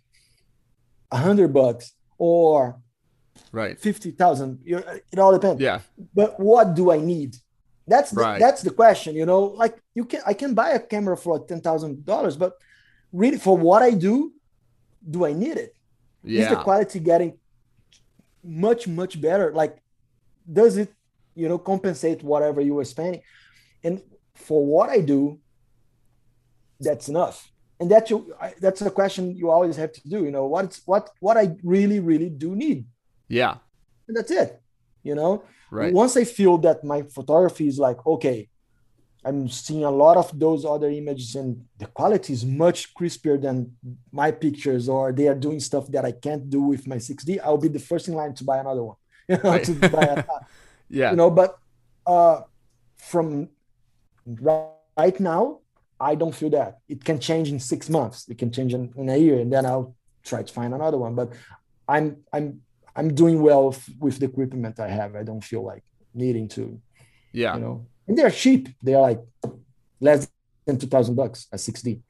[1.11, 2.79] a hundred bucks or
[3.61, 4.49] right fifty thousand.
[5.13, 5.61] It all depends.
[5.61, 5.79] Yeah.
[6.19, 7.31] But what do I need?
[7.93, 8.39] That's the, Right.
[8.45, 9.11] that's the question.
[9.15, 12.35] You know, like you can I can buy a camera for like ten thousand dollars,
[12.43, 12.51] but
[13.21, 14.15] really for what I do,
[15.13, 15.71] do I need it?
[16.23, 17.31] Is the quality getting
[18.65, 19.47] much much better?
[19.61, 19.73] Like,
[20.59, 20.91] does it
[21.39, 23.21] you know compensate whatever you were spending?
[23.85, 24.01] And
[24.47, 25.39] for what I do,
[26.79, 27.37] that's enough.
[27.79, 28.33] And that's you.
[28.59, 30.23] That's a question you always have to do.
[30.25, 32.85] You know, what's what what I really really do need,
[33.27, 33.55] Yeah.
[34.07, 34.61] and that's it.
[35.03, 35.93] You know, Right.
[35.93, 38.49] once I feel that my photography is like okay,
[39.23, 43.75] I'm seeing a lot of those other images and the quality is much crispier than
[44.11, 47.39] my pictures, or they are doing stuff that I can't do with my 6D.
[47.43, 48.97] I'll be the first in line to buy another one.
[49.27, 49.63] You know, Right.
[49.65, 50.23] to buy a,
[50.99, 51.09] Yeah.
[51.11, 51.57] you know, but
[52.05, 52.41] uh,
[52.97, 53.49] from
[54.27, 55.59] ri- right now,
[55.99, 58.27] I don't feel that it can change in six months.
[58.29, 61.15] It can change in, in a year, and then I'll try to find another one.
[61.15, 61.29] But
[61.87, 62.61] I'm I'm
[62.95, 65.15] I'm doing well with, with the equipment I have.
[65.15, 66.79] I don't feel like needing to,
[67.33, 67.55] yeah.
[67.55, 67.85] you know.
[68.07, 68.69] And they're cheap.
[68.81, 69.21] They're like
[69.99, 70.27] less
[70.65, 72.01] than two thousand bucks a 6D.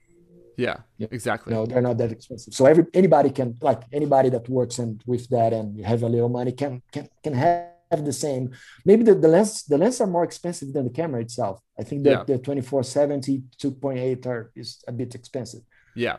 [0.57, 0.77] Yeah.
[0.97, 1.07] Yeah.
[1.11, 1.53] Exactly.
[1.53, 2.53] No, they're not that expensive.
[2.53, 6.07] So every anybody can like anybody that works and with that and you have a
[6.07, 8.51] little money can can can have the same.
[8.85, 11.59] Maybe the, the lens the lens are more expensive than the camera itself.
[11.79, 12.23] I think that Yeah.
[12.23, 15.61] the 2470 2.8 are is a bit expensive.
[15.93, 16.17] Yeah.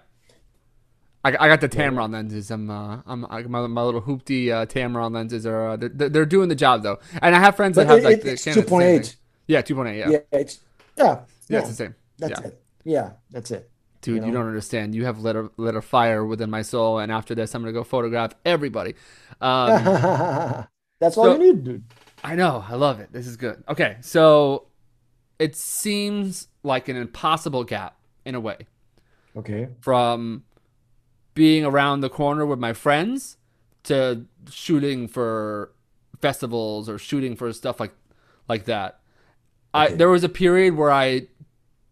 [1.27, 2.51] I, I got the Tamron lenses.
[2.51, 6.27] I'm, uh, I'm, I, my, my little hoopty uh, Tamron lenses are, uh, they're, they're
[6.27, 6.99] doing the job though.
[7.21, 9.17] And I have friends that But have it, like the it's the same 2.8.
[9.49, 9.97] Yeah, 2.8.
[9.99, 10.09] Yeah.
[10.11, 10.19] Yeah.
[10.33, 10.61] it's
[10.97, 11.95] yeah, Yeah, yeah, it's the same.
[12.19, 12.47] that's yeah.
[12.47, 12.63] it.
[12.85, 13.71] Yeah, that's it.
[14.03, 14.95] Dude, you, you don't understand.
[14.95, 17.01] You have lit a, lit a fire within my soul.
[17.01, 18.95] And after this, I'm going to go photograph everybody.
[19.41, 19.69] Um,
[21.01, 21.85] that's all so- you need, dude.
[22.23, 22.65] I know.
[22.67, 23.13] I love it.
[23.13, 23.63] This is good.
[23.69, 23.97] Okay.
[24.01, 24.67] So
[25.39, 28.67] it seems like an impossible gap in a way
[29.37, 29.69] Okay.
[29.81, 30.43] from
[31.37, 33.39] being around the corner with my friends
[33.85, 35.73] to shooting for
[36.21, 37.95] festivals or shooting for stuff like
[38.49, 39.01] like that.
[39.75, 41.29] I there was a period where I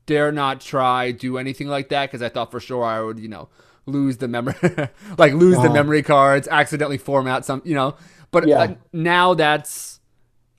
[0.07, 3.29] dare not try do anything like that because I thought for sure I would, you
[3.29, 3.49] know,
[3.87, 4.55] lose the memory
[5.19, 5.75] like lose the Uh-huh.
[5.75, 7.97] memory cards, accidentally format some, you know.
[8.33, 8.59] But Yeah.
[8.59, 10.01] uh, now that's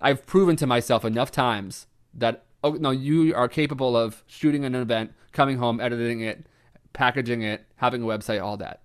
[0.01, 4.75] I've proven to myself enough times that oh no, you are capable of shooting an
[4.75, 6.45] event, coming home, editing it,
[6.95, 8.81] packaging it, having a website, all that.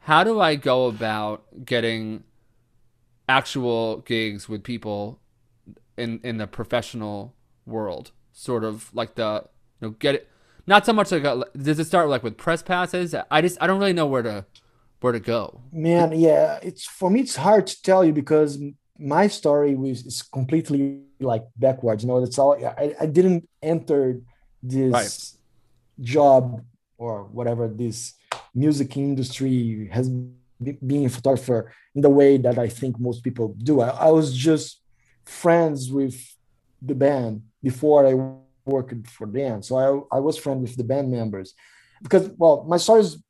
[0.00, 2.24] How do I go about getting
[3.28, 5.20] actual gigs with people
[5.96, 7.34] in in the professional
[7.66, 8.12] world?
[8.32, 9.44] Sort of like the
[9.80, 10.28] you know get it.
[10.66, 13.14] Not so much like a, does it start like with press passes?
[13.30, 14.46] I just I don't really know where to
[15.00, 15.62] where to go.
[15.72, 17.20] Man, yeah, it's for me.
[17.20, 18.58] It's hard to tell you because
[18.98, 22.02] my story was is completely like backwards.
[22.02, 22.54] You know, that's all.
[22.54, 24.20] I, I didn't enter
[24.62, 26.04] this Right.
[26.04, 26.64] job
[26.98, 28.14] or whatever this
[28.54, 33.80] music industry has been a photographer in the way that I think most people do.
[33.80, 34.80] I, I was just
[35.24, 36.16] friends with
[36.80, 38.14] the band before I
[38.64, 39.62] worked for them.
[39.62, 41.54] So I, I was friends with the band members
[42.02, 43.22] because, well, my story is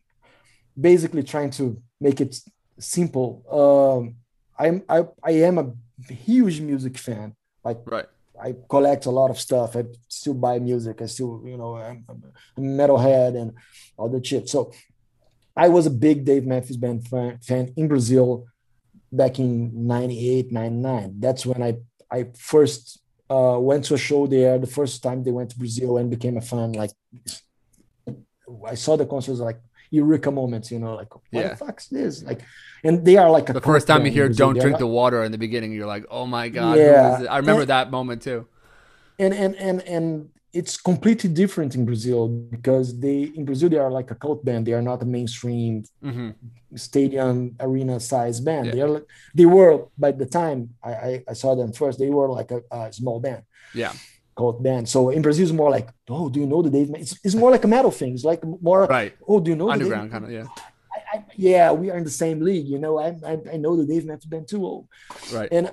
[0.78, 2.38] basically trying to make it
[2.78, 3.42] simple.
[3.50, 4.16] Um,
[4.58, 7.34] I'm I, I am a huge music fan.
[7.64, 8.06] Like Right.
[8.42, 9.76] I collect a lot of stuff.
[9.76, 11.00] I still buy music.
[11.02, 12.22] I still, you know, I'm, I'm
[12.58, 13.52] metalhead and
[13.96, 14.48] all that shit.
[14.48, 14.72] So
[15.56, 18.46] I was a big Dave Matthews Band fan, fan in Brazil
[19.10, 21.14] back in 98, 99.
[21.18, 21.76] That's when I,
[22.10, 24.58] I first uh, went to a show there.
[24.58, 26.72] The first time they went to Brazil and became a fan.
[26.72, 26.90] Like
[28.66, 31.48] I saw the concerts like eureka moments, you know, like what Yeah.
[31.48, 32.22] the fuck's this?
[32.22, 32.40] Like,
[32.84, 34.28] and they are like a The first time you hear.
[34.28, 37.24] "Don't drink the water" in the beginning, you're like, "Oh my god!" Yeah.
[37.30, 38.46] I remember And- that moment too.
[39.18, 40.06] and and and and
[40.52, 44.66] it's completely different in Brazil because they in Brazil they are like a cult band.
[44.66, 46.30] They are not a mainstream hmm
[46.74, 48.66] stadium arena size band.
[48.66, 48.72] Yeah.
[48.74, 51.98] They are like- they were by the time I, I, I saw them first.
[51.98, 53.42] They were like a, a small band,
[53.74, 53.92] Yeah.
[54.36, 54.88] Cult band.
[54.88, 56.90] So in Brazil it's more like oh do you know the Dave?
[56.94, 58.12] It's, it's more like a metal thing.
[58.14, 59.14] It's like more Right.
[59.26, 60.30] oh do you know Underground kind of.
[60.30, 60.46] Yeah.
[60.94, 62.66] I, I, yeah, we are in the same league.
[62.74, 64.62] You know, I I, I know the Dave Matthews Band too.
[64.66, 64.88] Oh,
[65.32, 65.48] Right.
[65.56, 65.72] and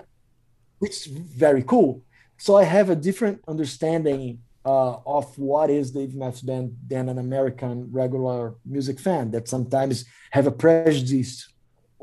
[0.81, 2.01] it's very cool.
[2.37, 7.17] So I have a different understanding uh, of what is Dave Matthews Band than an
[7.27, 11.49] American regular music fan that sometimes have a prejudice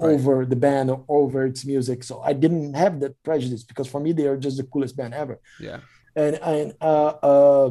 [0.02, 0.14] Right.
[0.14, 1.98] over the band or over its music.
[2.04, 5.12] So I didn't have that prejudice because for me they are just the coolest band
[5.12, 5.36] ever.
[5.68, 5.80] Yeah.
[6.16, 7.70] And and uh, uh,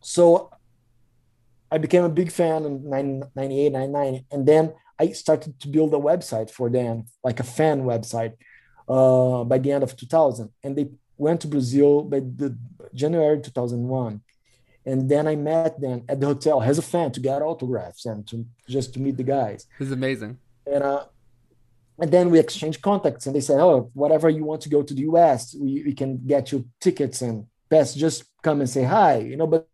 [0.00, 0.50] so
[1.70, 4.24] I became a big fan in 9- 98, 99.
[4.30, 8.34] And then I started to build a website for them, like a fan website,
[8.88, 10.50] uh, by the end of 2000.
[10.62, 10.88] And they
[11.18, 12.56] went to Brazil by the
[12.94, 14.20] January 2001.
[14.84, 18.26] And then I met them at the hotel as a fan to get autographs and
[18.28, 19.66] to just to meet the guys.
[19.78, 20.38] This is amazing.
[20.66, 21.04] and uh,
[21.98, 24.94] and then we exchanged contacts, and they said, "Oh, whatever you want to go to
[24.94, 29.18] the US, we, we can get you tickets and best Just come and say hi,
[29.18, 29.68] you know." But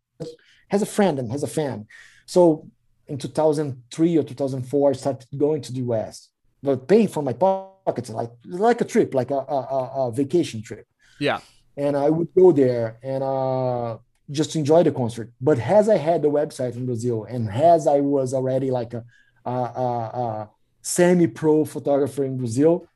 [0.69, 1.87] has a friend and has a fan.
[2.27, 2.69] So
[3.07, 6.29] in 2003 or 2004, I started going to the US,
[6.63, 10.87] but paying from my pockets, like like a trip, like a, a, a vacation trip.
[11.19, 11.41] Yeah.
[11.77, 13.99] And I would go there and uh,
[14.31, 15.31] just enjoy the concert.
[15.41, 19.05] But as I had the website in Brazil, and as I was already like a,
[19.45, 19.93] a, a,
[20.25, 20.51] a
[20.83, 22.87] semi-pro photographer in Brazil,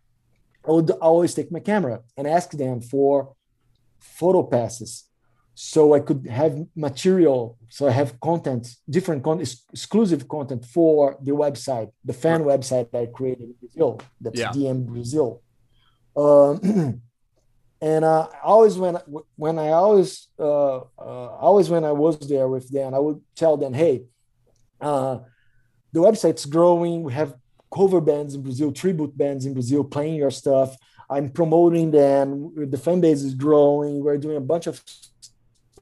[0.66, 3.34] I would always take my camera and ask them for
[3.98, 5.04] photo passes
[5.58, 11.32] so I could have material, so I have content, different content, exclusive content for the
[11.32, 14.00] website, the fan website I created in Brazil.
[14.20, 14.50] That's yeah.
[14.50, 15.42] DM Brazil.
[16.14, 17.00] Um,
[17.80, 18.98] and uh, always when
[19.36, 23.56] when I always uh, uh, always when I was there with them, I would tell
[23.56, 24.04] them, "Hey,
[24.78, 25.20] uh,
[25.92, 27.02] the website's growing.
[27.02, 27.34] We have
[27.76, 30.76] cover bands in Brazil, tribute bands in Brazil playing your stuff.
[31.08, 32.52] I'm promoting them.
[32.56, 34.02] The fan base is growing.
[34.02, 34.82] We're doing a bunch of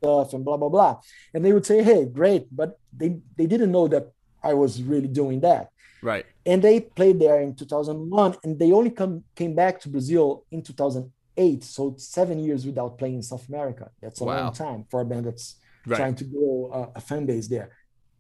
[0.05, 1.01] stuff and blah blah blah
[1.33, 5.09] and they would say hey great but they they didn't know that i was really
[5.09, 5.71] doing that
[6.03, 10.45] right and they played there in 2001 and they only come came back to brazil
[10.51, 14.45] in 2008 so seven years without playing in south america that's a wow.
[14.45, 15.97] long time for a band that's right.
[15.97, 17.71] trying to grow a, a fan base there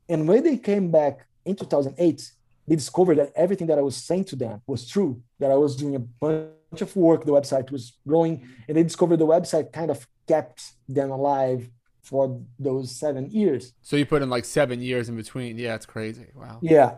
[0.09, 2.33] and when they came back in 2008
[2.67, 5.77] they discovered that everything that i was saying to them was true that i was
[5.77, 9.91] doing a bunch of work the website was growing and they discovered the website kind
[9.91, 11.69] of kept them alive
[12.05, 13.73] for those seven years.
[13.83, 15.59] So you put in like seven years in between.
[15.59, 16.27] Yeah, it's crazy.
[16.35, 16.59] Wow.
[16.63, 16.97] Yeah.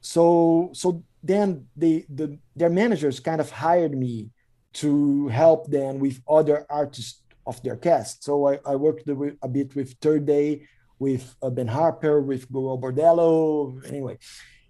[0.00, 4.30] So so then they the their managers kind of hired me
[4.74, 8.24] to help them with other artists of their cast.
[8.24, 10.66] So I, I worked a bit with Third Day,
[10.98, 14.18] with uh, Ben Harper, with Gogol Bordello, anyway,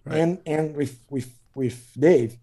[0.07, 0.19] right.
[0.19, 2.37] and and with with with Dave.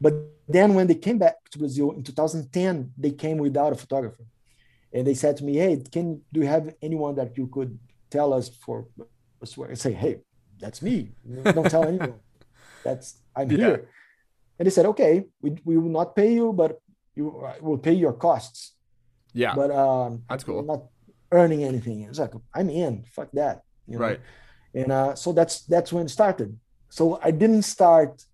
[0.00, 0.14] But
[0.48, 4.24] then when they came back to Brazil in 2010, they came without a photographer
[4.92, 7.78] and they said to me, "Hey, can do you have anyone that you could
[8.10, 8.86] tell us for
[9.42, 10.20] a swear?" I say, "Hey,
[10.58, 11.12] that's me.
[11.44, 12.20] Don't tell anyone.
[12.84, 13.56] That's I'm yeah.
[13.58, 13.88] here."
[14.58, 16.80] And they said, "Okay, we, we will not pay you, but
[17.14, 18.72] you uh, will pay your costs."
[19.34, 20.60] Yeah, but um, that's cool.
[20.60, 20.84] I'm not
[21.32, 22.02] earning anything.
[22.02, 23.04] It's like I'm in.
[23.12, 23.62] Fuck that.
[23.86, 24.04] You know?
[24.06, 24.20] Right.
[24.74, 26.58] And uh, so that's that's when it started.
[26.88, 28.24] So I didn't start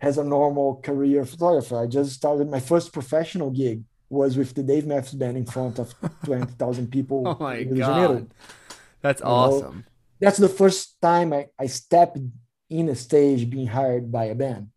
[0.00, 1.80] as a normal career photographer.
[1.80, 5.78] I just started my first professional gig was with the Dave Matthews Band in front
[5.78, 7.22] of 20,000 people.
[7.26, 8.28] oh my God.
[9.00, 9.76] That's you awesome.
[9.76, 9.82] Know?
[10.20, 12.18] That's the first time I, I stepped
[12.68, 14.68] in a stage being hired by a band.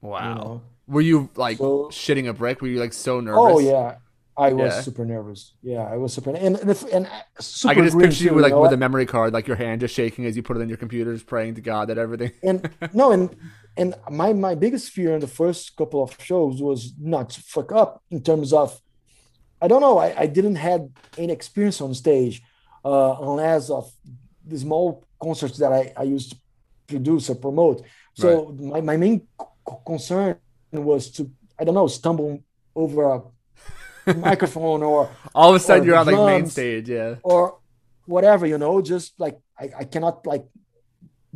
[0.00, 0.28] Wow.
[0.28, 0.62] You know?
[0.86, 2.60] Were you like so, shitting a brick?
[2.60, 3.42] Were you like so oh, nervous?
[3.42, 3.96] Oh, yeah.
[4.36, 4.80] I was yeah.
[4.80, 5.54] super nervous.
[5.62, 8.50] Yeah, I was super and and, and super I can just picture you with like
[8.50, 8.62] you know?
[8.62, 10.76] with a memory card, like your hand just shaking as you put it in your
[10.76, 12.32] computer, computers, praying to God that everything.
[12.42, 13.36] and no, and
[13.76, 17.72] and my my biggest fear in the first couple of shows was not to fuck
[17.72, 18.80] up in terms of
[19.62, 19.98] I don't know.
[19.98, 22.42] I, I didn't have any experience on stage
[22.84, 23.90] uh, unless of
[24.46, 26.36] the small concerts that I, I used to
[26.86, 27.82] produce or promote.
[28.14, 28.60] So right.
[28.60, 30.36] my, my main c- concern
[30.70, 32.42] was to, I don't know, stumble
[32.74, 33.22] over a
[34.16, 37.16] microphone or all of a sudden you're on like main stage, yeah.
[37.22, 37.58] Or
[38.06, 40.44] whatever, you know, just like I, I cannot like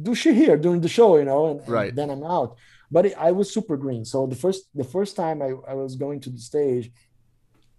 [0.00, 1.94] do shit here during the show, you know, and, and right.
[1.94, 2.56] then I'm out.
[2.90, 4.04] But it, I was super green.
[4.04, 6.90] So the first the first time I, I was going to the stage,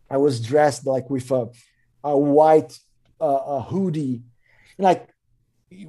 [0.10, 1.48] I was dressed like with a,
[2.04, 2.78] a white
[3.20, 4.22] uh, a hoodie.
[4.78, 5.10] Like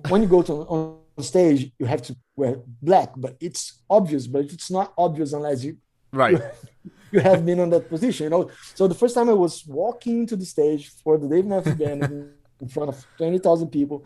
[0.09, 4.27] when you go to on stage, you have to wear black, but it's obvious.
[4.27, 5.77] But it's not obvious unless you
[6.13, 6.41] right.
[7.12, 8.51] You, have been on that position, you know.
[8.75, 12.03] So the first time I was walking to the stage for the Dave Matthews Band
[12.61, 14.05] in front of twenty thousand people,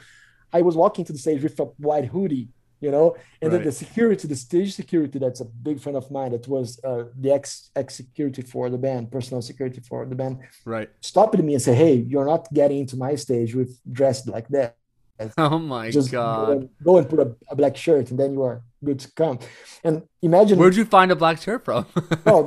[0.53, 2.49] I was walking to the stage with a white hoodie
[2.85, 3.59] you know and right.
[3.59, 7.05] then the security the stage security that's a big friend of mine that was uh,
[7.23, 11.55] the ex ex security for the band personal security for the band right stopped me
[11.55, 14.77] and said hey you're not getting into my stage with dressed like that
[15.39, 18.33] oh my just god go and, go and put a, a, black shirt and then
[18.35, 19.39] you are good to come
[19.83, 21.87] and imagine where'd you find a black shirt from
[22.27, 22.43] oh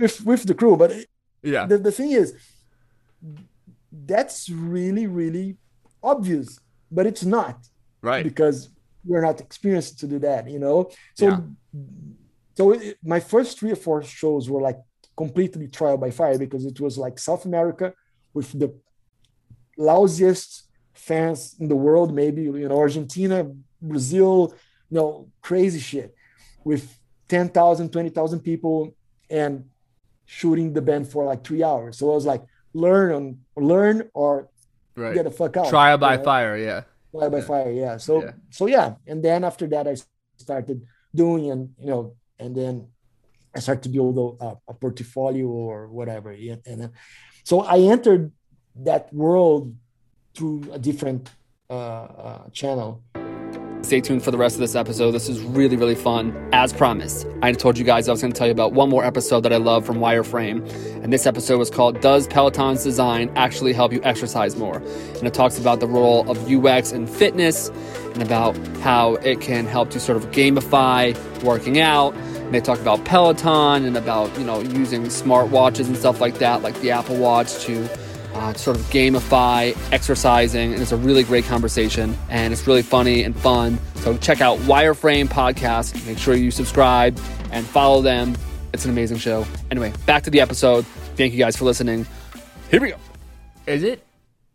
[0.00, 0.92] with, with the crew but
[1.42, 2.34] yeah the, the thing is
[3.92, 5.56] that's really really
[6.02, 6.58] obvious
[6.90, 7.56] but it's not
[8.02, 8.70] right because
[9.04, 10.90] we're not experienced to do that, you know.
[11.14, 11.40] So, yeah.
[12.54, 14.78] so it, my first three or four shows were like
[15.16, 17.92] completely trial by fire because it was like South America
[18.34, 18.74] with the
[19.78, 20.62] lousiest
[20.94, 23.50] fans in the world, maybe you know Argentina,
[23.80, 24.54] Brazil,
[24.92, 26.14] you know, crazy shit
[26.64, 26.84] with
[27.28, 28.94] 10,000, 20,000 people
[29.30, 29.64] and
[30.26, 31.98] shooting the band for like three hours.
[31.98, 34.48] So I was like, learn on learn or
[34.94, 35.14] right.
[35.14, 35.68] get the fuck out.
[35.68, 36.22] Trial by know?
[36.22, 38.30] fire, yeah fire by fire yeah so yeah.
[38.48, 39.94] so yeah and then after that i
[40.42, 40.82] started
[41.14, 42.88] doing, and you know, and then
[43.54, 46.30] I started to build a, a portfolio or whatever.
[46.30, 46.90] And, and
[47.44, 48.32] so I entered
[48.76, 49.74] that world
[50.34, 51.30] through a different
[51.70, 53.02] uh, uh, channel.
[53.82, 55.10] Stay tuned for the rest of this episode.
[55.10, 56.34] This is really, really fun.
[56.52, 59.04] As promised, I told you guys I was going to tell you about one more
[59.04, 60.64] episode that I love from Wireframe.
[61.02, 64.76] And this episode was called Does Peloton's Design Actually Help You Exercise More?
[64.76, 67.70] And it talks about the role of UX and fitness
[68.14, 72.14] and about how it can help to sort of gamify working out.
[72.14, 76.38] And they talk about Peloton and about, you know, using smart watches and stuff like
[76.38, 77.88] that, like the Apple Watch to
[78.34, 80.72] uh, sort of gamify exercising.
[80.72, 83.78] And it's a really great conversation and it's really funny and fun.
[83.96, 86.06] So check out Wireframe Podcast.
[86.06, 87.18] Make sure you subscribe
[87.50, 88.36] and follow them.
[88.72, 89.46] It's an amazing show.
[89.70, 90.86] Anyway, back to the episode.
[91.16, 92.06] Thank you guys for listening.
[92.70, 92.96] Here we go.
[93.66, 94.04] Is it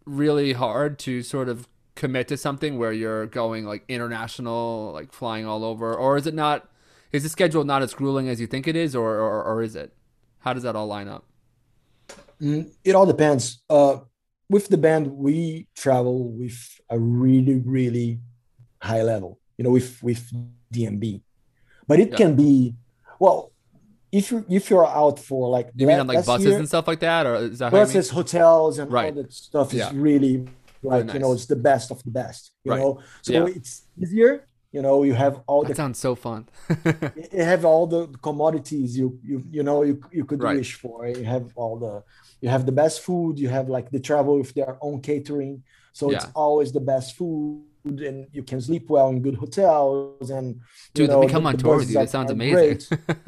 [0.06, 5.46] really hard to sort of commit to something where you're going like international, like flying
[5.46, 5.94] all over?
[5.94, 6.68] Or is it not?
[7.12, 9.76] Is the schedule not as grueling as you think it is, or, or, or is
[9.76, 9.94] it?
[10.40, 11.24] How does that all line up?
[12.42, 13.64] Mm, it all depends.
[13.70, 13.98] Uh,
[14.50, 18.20] with the band, we travel with a really, really
[18.82, 19.40] high level.
[19.58, 20.32] You know, with with
[20.74, 21.22] DMB,
[21.88, 22.18] but it yeah.
[22.18, 22.76] can be
[23.20, 23.52] well.
[24.10, 26.88] If you if you're out for like you mean on like buses year, and stuff
[26.88, 29.14] like that, or is that buses, hotels, and right.
[29.14, 29.92] all that stuff is yeah.
[29.94, 30.48] really
[30.82, 31.14] like nice.
[31.14, 32.52] you know it's the best of the best.
[32.64, 32.80] You right.
[32.80, 33.54] know, so yeah.
[33.54, 34.46] it's easier.
[34.72, 36.48] You know, you have all that the sounds so fun.
[37.34, 40.58] you have all the commodities you you you know you you could right.
[40.58, 41.08] wish for.
[41.08, 42.04] You have all the
[42.42, 46.10] you have the best food you have like the travel with their own catering so
[46.10, 46.18] yeah.
[46.18, 50.60] it's always the best food and you can sleep well in good hotels and
[50.94, 52.80] dude know, let me come the, on tour with you that sounds amazing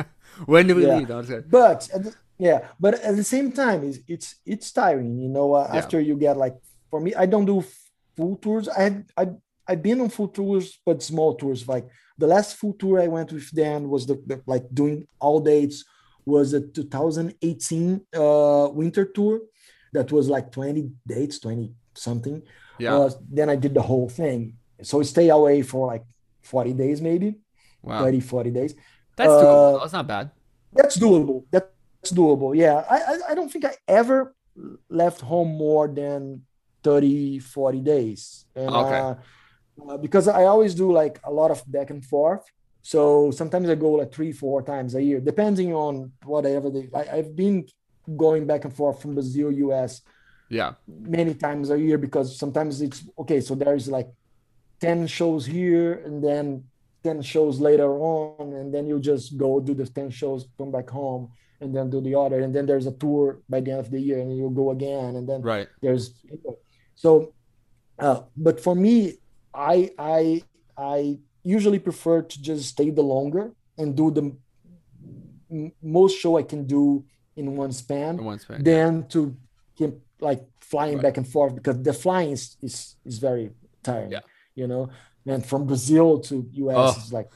[0.46, 0.98] when do we yeah.
[0.98, 5.54] leave but the, yeah but at the same time it's it's, it's tiring you know
[5.54, 5.78] uh, yeah.
[5.78, 6.56] after you get like
[6.90, 7.64] for me i don't do
[8.16, 9.28] full tours i had i
[9.70, 11.68] I've been on full tours, but small tours.
[11.68, 15.40] Like the last full tour I went with Dan was the, the like doing all
[15.40, 15.86] dates
[16.30, 19.42] was a 2018 uh, winter tour
[19.94, 22.42] that was like 20 dates, 20 something.
[22.78, 22.96] Yeah.
[22.96, 24.58] Uh, then I did the whole thing.
[24.82, 26.06] So stay away for like
[26.44, 27.36] 40 days, maybe
[27.82, 28.04] wow.
[28.04, 28.76] 30, 40 days.
[29.16, 29.80] That's uh, doable.
[29.82, 30.32] That's not bad.
[30.72, 31.44] That's doable.
[31.52, 32.56] That's doable.
[32.56, 32.86] Yeah.
[32.90, 34.36] I, I, I don't think I ever
[34.90, 36.44] left home more than
[36.84, 38.46] 30, 40 days.
[38.56, 39.00] And, okay.
[39.00, 39.16] Uh,
[39.88, 42.44] uh, because I always do like a lot of back and forth.
[42.90, 46.90] So sometimes I go like three, four times a year, depending on whatever they.
[46.92, 47.68] I, I've been
[48.18, 50.02] going back and forth from Brazil, US,
[50.50, 53.42] yeah, many times a year because sometimes it's okay.
[53.42, 54.10] So there's like
[54.82, 56.64] ten shows here, and then
[57.04, 60.90] ten shows later on, and then you just go do the ten shows, come back
[60.90, 61.30] home,
[61.62, 64.02] and then do the other, and then there's a tour by the end of the
[64.02, 66.16] year, and you go again, and then right there's
[66.96, 67.36] so.
[68.00, 69.14] Uh, but for me,
[69.54, 70.42] I I
[70.76, 74.36] I usually prefer to just stay the longer and do the
[75.52, 79.08] m- most show I can do in one span, in one span than yeah.
[79.10, 79.38] to
[79.76, 81.04] keep like flying right.
[81.04, 83.52] back and forth because the flying is is, is very
[83.84, 84.12] tiring.
[84.12, 84.20] Yeah.
[84.56, 84.90] You know,
[85.26, 87.02] and from Brazil to US oh.
[87.02, 87.30] is like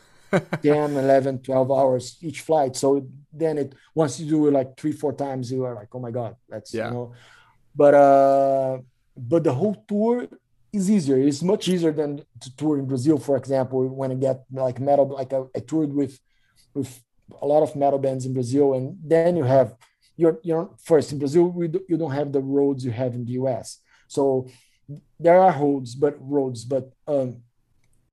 [0.62, 2.76] 10, 11, 12 hours each flight.
[2.76, 6.00] So then it once you do it like three, four times, you are like, oh
[6.00, 6.88] my God, that's yeah.
[6.88, 7.14] you know.
[7.76, 8.78] But uh
[9.16, 10.28] but the whole tour
[10.74, 11.18] is easier.
[11.18, 13.88] It's much easier than to tour in Brazil, for example.
[13.88, 16.20] When I get like metal, like I, I toured with
[16.74, 17.02] with
[17.42, 19.76] a lot of metal bands in Brazil, and then you have
[20.18, 21.46] you're you're first in Brazil.
[21.46, 23.80] We do, you don't have the roads you have in the US.
[24.08, 24.50] So
[25.20, 27.42] there are roads, but roads, but um,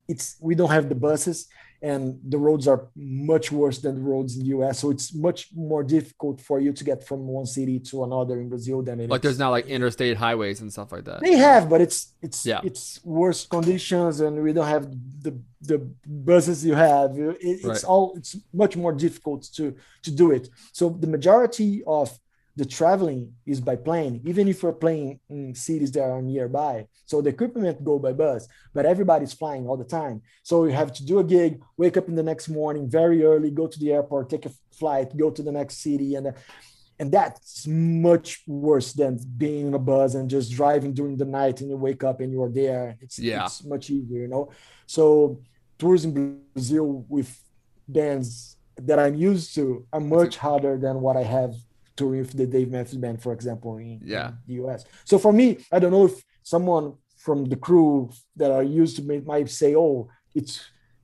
[0.07, 1.49] it's we don't have the buses
[1.83, 4.79] and the roads are much worse than the roads in the US.
[4.79, 8.49] So it's much more difficult for you to get from one city to another in
[8.49, 9.23] Brazil than it like is.
[9.23, 11.21] there's not like interstate highways and stuff like that.
[11.21, 12.61] They have, but it's it's yeah.
[12.63, 14.91] it's worse conditions and we don't have
[15.23, 17.19] the the buses you have.
[17.19, 17.85] It, it's right.
[17.85, 20.49] all it's much more difficult to to do it.
[20.73, 22.19] So the majority of
[22.61, 26.87] the traveling is by plane, even if we're playing in cities that are nearby.
[27.07, 30.21] So the equipment go by bus, but everybody's flying all the time.
[30.43, 33.51] So you have to do a gig, wake up in the next morning very early,
[33.51, 36.35] go to the airport, take a flight, go to the next city, and
[36.99, 41.63] and that's much worse than being in a bus and just driving during the night
[41.63, 42.99] and you wake up and you're there.
[43.01, 43.47] It's, yeah.
[43.47, 44.51] it's much easier, you know.
[44.85, 45.41] So
[45.79, 46.13] tours in
[46.53, 47.31] Brazil with
[47.89, 51.55] bands that I'm used to are much harder than what I have
[52.01, 54.29] touring with the Dave Matthews Band, for example, in, yeah.
[54.29, 54.85] in the US.
[55.05, 59.03] So for me, I don't know if someone from the crew that are used to
[59.13, 60.55] it might say, "Oh, it's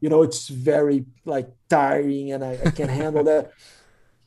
[0.00, 3.52] you know, it's very like tiring, and I, I can't handle that."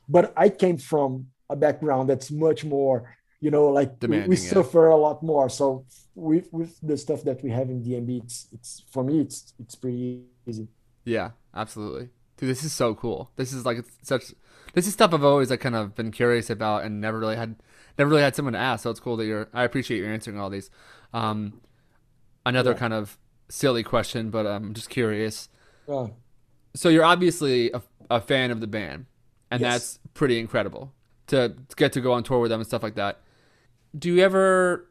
[0.08, 1.10] But I came from
[1.50, 2.98] a background that's much more,
[3.42, 4.50] you know, like we, we yeah.
[4.54, 5.50] suffer a lot more.
[5.50, 9.54] So with with the stuff that we have in DMB, it's it's for me, it's
[9.60, 10.68] it's pretty easy.
[11.06, 12.10] Yeah, absolutely
[12.40, 13.30] Dude, this is so cool.
[13.36, 14.34] This is like such.
[14.74, 17.58] This is stuff I've always like kind of been curious about and never really had,
[17.98, 18.84] never really had someone to ask.
[18.84, 19.50] So it's cool that you're.
[19.54, 20.70] I appreciate you answering all these.
[21.14, 21.60] Um,
[22.46, 22.78] another Yeah.
[22.78, 23.18] kind of
[23.50, 25.50] silly question, but I'm just curious.
[25.88, 26.08] Uh,
[26.76, 29.08] So you're obviously a, a fan of the band,
[29.52, 29.74] and Yes.
[29.74, 30.94] that's pretty incredible
[31.28, 33.20] to, to get to go on tour with them and stuff like that.
[33.98, 34.88] Do you ever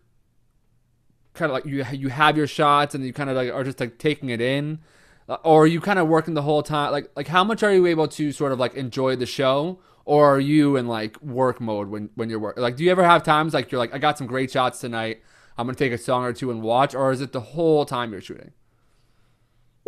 [1.34, 3.78] kind of like you you have your shots and you kind of like are just
[3.80, 4.80] like taking it in,
[5.29, 6.93] Uh, or are you kind of working the whole time?
[6.93, 10.35] Like like how much are you able to sort of like enjoy the show, or
[10.35, 12.59] are you in like work mode when when you're work?
[12.59, 15.22] Like do you ever have times like you're like I got some great shots tonight.
[15.57, 18.12] I'm gonna take a song or two and watch, or is it the whole time
[18.12, 18.53] you're shooting?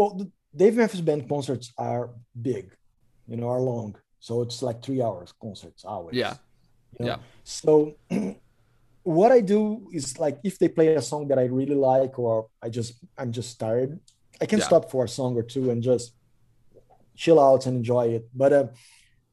[0.01, 2.09] well, the Dave Matthews Band concerts are
[2.41, 2.75] big,
[3.29, 3.95] you know, are long.
[4.19, 6.17] So it's like three hours concerts, always.
[6.17, 6.37] Yeah.
[6.99, 7.11] you know?
[7.13, 7.19] Yeah.
[7.45, 7.97] So
[9.03, 12.49] what I do is like if they play a song that I really like or
[12.63, 14.01] I just I'm just tired,
[14.41, 14.65] I can Yeah.
[14.67, 16.15] stop for a song or two and just
[17.17, 18.29] chill out and enjoy it.
[18.35, 18.67] But uh,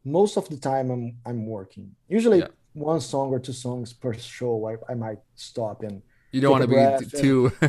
[0.04, 1.96] most of the time I'm I'm working.
[2.08, 2.48] Usually Yeah.
[2.74, 4.68] one song or two songs per show.
[4.70, 6.02] I, I might stop and
[6.32, 7.52] You don't want to be too.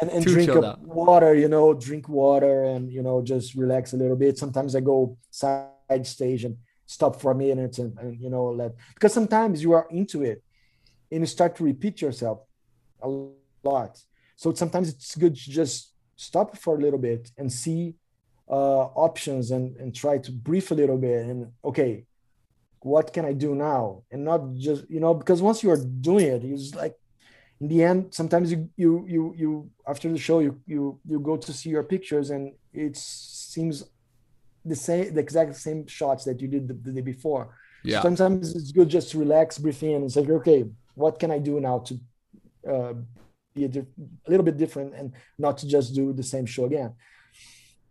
[0.00, 0.50] and, and Too drink
[0.82, 4.38] water, you know, drink water and you know just relax a little bit.
[4.38, 6.56] Sometimes I go side stage and
[6.86, 10.42] stop for a minute and, and you know let because sometimes you are into it
[11.10, 12.40] and you start to repeat yourself
[13.02, 13.08] a
[13.64, 13.98] lot.
[14.36, 17.94] So sometimes it's good to just stop for a little bit and see
[18.48, 22.04] uh, options and and try to brief a little bit and okay,
[22.80, 24.02] what can I do now?
[24.10, 26.94] And not just you know because once you are doing it, it's just like
[27.60, 31.36] in the end sometimes you you you you after the show you you you go
[31.36, 33.84] to see your pictures and it seems
[34.64, 38.02] the same the exact same shots that you did the, the day before yeah.
[38.02, 41.60] sometimes it's good just to relax breathe in and say okay what can i do
[41.60, 42.00] now to
[42.72, 42.94] uh,
[43.54, 46.92] be a, a little bit different and not to just do the same show again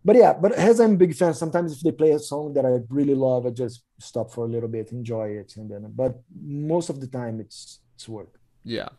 [0.06, 2.66] but yeah but as i'm a big fan sometimes if they play a song that
[2.66, 6.22] i really love i just stop for a little bit enjoy it and then but
[6.42, 8.90] most of the time it's it's work Yeah.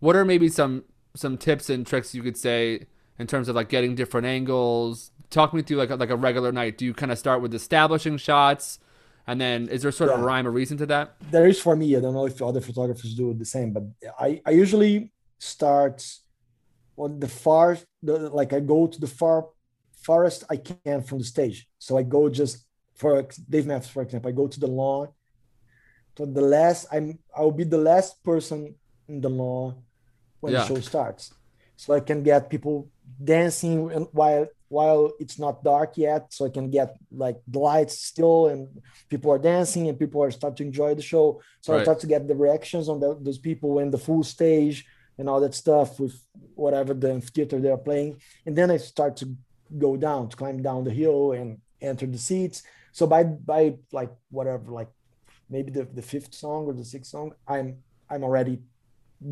[0.00, 0.84] What are maybe some
[1.14, 2.86] some tips and tricks you could say
[3.18, 5.12] in terms of like getting different angles?
[5.30, 6.76] Talk me through like a, like a regular night.
[6.78, 8.78] Do you kind of start with establishing shots,
[9.26, 11.16] and then is there sort of a rhyme or reason to that?
[11.30, 11.96] there is for me.
[11.96, 13.84] I don't know if other photographers do the same, but
[14.18, 16.04] I, I usually start
[16.96, 19.48] on the far, the, like I go to the far
[20.02, 21.66] farthest I can from the stage.
[21.78, 22.64] So I go just
[22.94, 25.08] for Dave Matthews, for example, I go to the lawn.
[26.16, 28.76] To the last, I'm I'll be the last person
[29.08, 29.82] in the lawn
[30.40, 30.60] when Yeah.
[30.60, 31.32] the show starts,
[31.76, 32.88] so I can get people
[33.22, 38.46] dancing while while it's not dark yet, so I can get like the lights still
[38.46, 38.68] and
[39.08, 41.40] people are dancing and people are start to enjoy the show.
[41.60, 41.80] So Right.
[41.80, 44.84] I start to get the reactions on the, those people in the full stage
[45.18, 46.20] and all that stuff with
[46.54, 49.34] whatever the theater they're playing, and then I start to
[49.78, 52.62] go down to climb down the hill and enter the seats.
[52.92, 54.88] So by by like whatever like
[55.50, 58.60] maybe the, the fifth song or the sixth song, I'm I'm already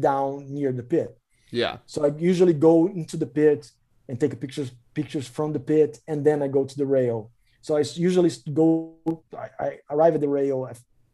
[0.01, 1.19] down near the pit.
[1.51, 1.79] Yeah.
[1.87, 3.71] So I usually go into the pit
[4.09, 7.31] and take pictures pictures from the pit, and then I go to the rail.
[7.61, 8.97] So I usually go.
[9.37, 10.69] I, I arrive at the rail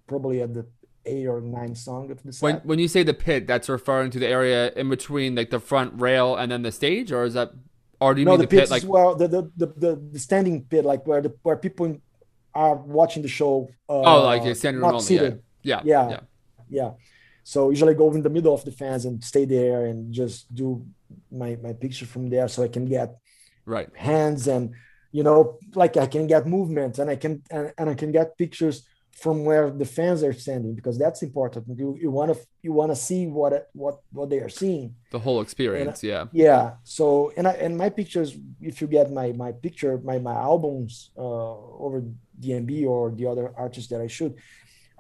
[0.07, 0.67] probably at the
[1.09, 2.43] eight or nine song of the set.
[2.43, 5.61] When when you say the pit, that's referring to the area in between like the
[5.61, 7.53] front rail and then the stage, or is that,
[8.01, 8.85] or do you no, mean the, the, pit like?
[8.87, 11.97] well the, the the the standing pit, like where the where people
[12.55, 13.69] are watching the show.
[13.89, 15.03] Uh, oh, like you're standing room not.
[15.03, 15.07] Yeah.
[15.07, 15.43] seated.
[15.63, 15.81] Yeah.
[15.85, 16.11] Yeah.
[16.11, 16.21] Yeah.
[16.69, 16.91] yeah
[17.49, 20.55] so usually I go in the middle of the fans and stay there and just
[20.55, 20.85] do
[21.33, 23.17] my my picture from there so i can get
[23.65, 23.89] Right.
[23.97, 24.75] hands and
[25.13, 28.37] you know like i can get movement and i can and, and i can get
[28.37, 28.77] pictures
[29.23, 32.91] from where the fans are standing because that's important you, you want to you want
[32.95, 33.53] to see what
[33.83, 35.99] what what they are seeing The whole experience.
[36.13, 36.25] Yeah.
[36.47, 36.65] yeah
[36.99, 37.05] so
[37.37, 38.31] and i and my pictures
[38.71, 40.93] if you get my my picture my my albums
[41.25, 41.99] uh over
[42.43, 44.33] dmb or the other artists that i shoot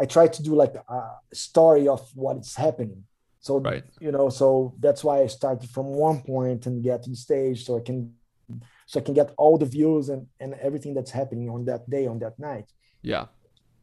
[0.02, 1.00] i try to do like a
[1.48, 3.00] story of what is happening
[3.46, 3.84] so Right.
[4.06, 4.46] you know so
[4.84, 7.98] that's why i started from one point and get to the stage so i can
[8.90, 12.04] so i can get all the views and and everything that's happening on that day
[12.12, 12.68] on that night
[13.14, 13.26] Yeah.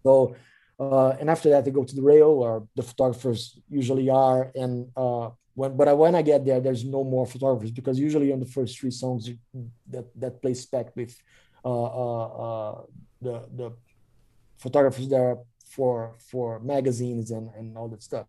[0.05, 0.35] So,
[0.79, 4.51] uh, and after that, they go to the rail, or the photographers usually are.
[4.53, 8.39] And uh, when, but when I get there, there's no more photographers because usually on
[8.39, 9.29] the first three songs
[9.89, 11.13] that that plays spec with
[11.63, 12.81] uh, uh, uh,
[13.21, 13.73] the the
[14.57, 18.27] photographers there for for magazines and and all that stuff.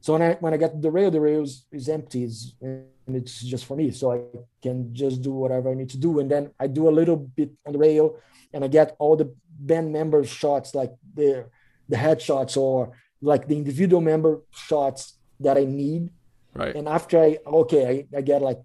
[0.00, 2.54] So when I when I get to the rail, the rail is, is empty, it's,
[2.60, 3.90] and it's just for me.
[3.90, 4.20] So I
[4.62, 7.50] can just do whatever I need to do, and then I do a little bit
[7.66, 8.16] on the rail,
[8.52, 11.46] and I get all the band member shots, like the
[11.88, 16.10] the headshots or like the individual member shots that I need.
[16.54, 16.76] Right.
[16.76, 18.60] And after I okay, I, I get like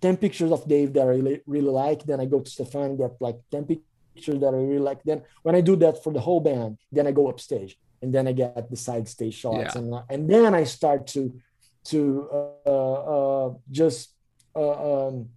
[0.00, 2.04] ten pictures of Dave that I really, really like.
[2.04, 5.02] Then I go to Stefan, get like ten pictures that I really like.
[5.02, 8.26] Then when I do that for the whole band, then I go upstage and then
[8.28, 9.78] I get the side stage shots Yeah.
[9.80, 11.22] and and then I start to
[11.84, 11.98] to
[12.66, 14.00] uh, uh, just
[14.54, 15.28] uh, um,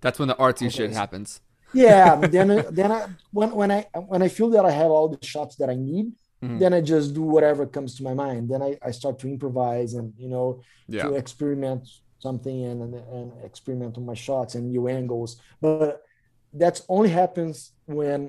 [0.00, 1.40] That's when the artsy shit happens.
[1.72, 2.16] yeah.
[2.34, 2.48] then
[2.78, 3.00] then I
[3.32, 3.80] when when I
[4.12, 6.06] when I feel that I have all the shots that I need,
[6.42, 6.58] Mhm.
[6.62, 8.42] then I just do whatever comes to my mind.
[8.52, 10.46] Then I, I start to improvise and you know
[10.88, 11.04] Yeah.
[11.04, 11.82] to experiment
[12.26, 15.30] something and, and and experiment on my shots and new angles.
[15.64, 16.02] But
[16.62, 17.56] that only happens
[17.98, 18.20] when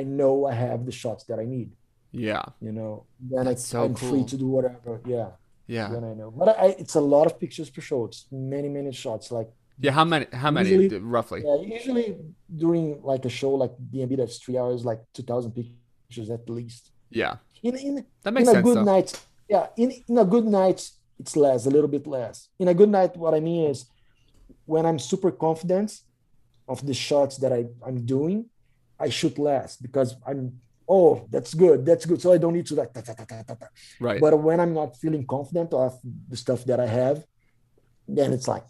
[0.00, 1.70] I know I have the shots that I need.
[2.14, 2.42] Yeah.
[2.60, 5.00] You know, then That's I, so I'm free to do whatever.
[5.06, 5.30] Yeah,
[5.66, 5.88] Yeah.
[5.92, 6.30] then I know.
[6.30, 8.04] But I, it's a lot of pictures per show.
[8.06, 9.30] It's many many shots.
[9.32, 9.50] Like
[9.80, 9.92] Yeah.
[9.98, 10.26] How many?
[10.32, 11.40] How many Usually- roughly?
[11.44, 12.16] yeah, usually
[12.62, 16.82] during like a show like DMB that's three hours, like two thousand pictures at least.
[17.10, 17.34] Yeah.
[17.62, 18.94] In in That makes in a sense good though.
[18.96, 19.10] night
[19.54, 20.80] yeah in, in a good night
[21.20, 23.78] it's less a little bit less in a good night what i mean is
[24.72, 25.90] when i'm super confident
[26.72, 28.46] of the shots that I, i'm doing
[28.98, 30.42] i shoot less because i'm
[30.88, 33.54] oh that's good that's good so i don't need to like ta, ta, ta.
[34.00, 34.20] Right.
[34.20, 37.24] but when i'm not feeling confident of the stuff that i have
[38.06, 38.64] then it's like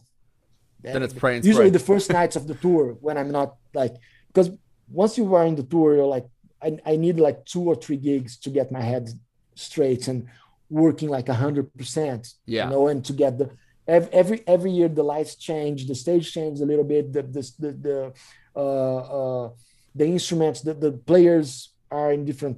[0.82, 1.78] Then it's praying usually spray.
[1.78, 3.94] the first nights of the tour when i'm not like
[4.28, 4.50] because
[4.88, 6.26] once you are in the tour you're like
[6.62, 9.08] I, I need like two or three gigs to get my head
[9.54, 10.28] straight and
[10.70, 12.64] working like a hundred percent Yeah.
[12.64, 13.50] you know and to get the
[13.86, 17.70] every every year the lights change the stage change a little bit the the the,
[17.86, 18.12] the
[18.56, 19.50] uh uh
[19.94, 22.56] the instruments the, the players are in different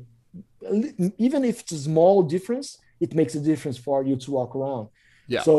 [1.26, 2.68] even if it's a small difference
[3.04, 4.86] it makes a difference for you to walk around
[5.34, 5.42] Yeah.
[5.48, 5.54] so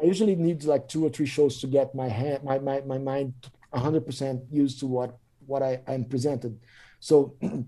[0.00, 2.98] i usually need like two or three shows to get my hand my my, my
[3.12, 3.34] mind
[3.74, 5.10] 100% used to what
[5.50, 6.52] what i i'm presented
[7.08, 7.16] so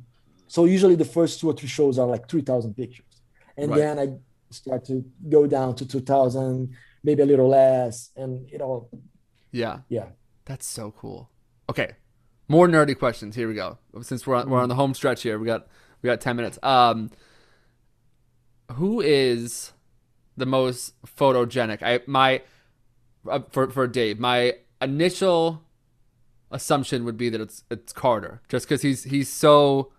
[0.55, 3.14] so usually the first two or three shows are like 3000 pictures
[3.59, 3.78] and Right.
[3.80, 4.07] then i
[4.51, 4.95] start to
[5.36, 6.74] go down to 2000
[7.07, 8.74] maybe a little less and you know
[9.62, 9.76] Yeah.
[9.97, 10.09] yeah
[10.49, 11.20] That's so cool.
[11.72, 11.90] Okay.
[12.49, 13.34] More nerdy questions.
[13.36, 13.78] Here we go.
[14.03, 15.66] Since we're on, we're on the home stretch here, we got
[16.03, 16.59] we got 10 minutes.
[16.62, 17.11] Um
[18.72, 19.72] who is
[20.36, 21.82] the most photogenic?
[21.82, 22.42] I my
[23.28, 25.62] uh, for for Dave, my initial
[26.51, 29.92] assumption would be that it's it's Carter just cuz he's he's so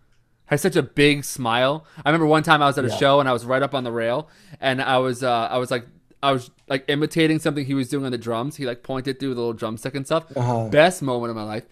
[0.47, 1.85] has such a big smile.
[2.05, 2.97] I remember one time I was at a Yeah.
[2.97, 4.29] show and I was right up on the rail
[4.61, 5.87] and I was uh I was like
[6.21, 8.55] I was like imitating something he was doing on the drums.
[8.55, 10.25] He like pointed through the little drumstick and stuff.
[10.35, 10.69] Uh-huh.
[10.69, 11.65] Best moment of my life.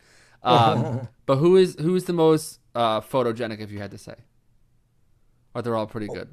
[0.43, 4.15] Um, but who is who is the most uh, photogenic if you had to say?
[5.55, 6.29] Or they're all pretty good.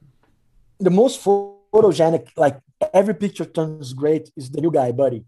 [0.79, 2.59] the most photogenic like
[2.95, 5.25] every picture turns great is the new guy buddy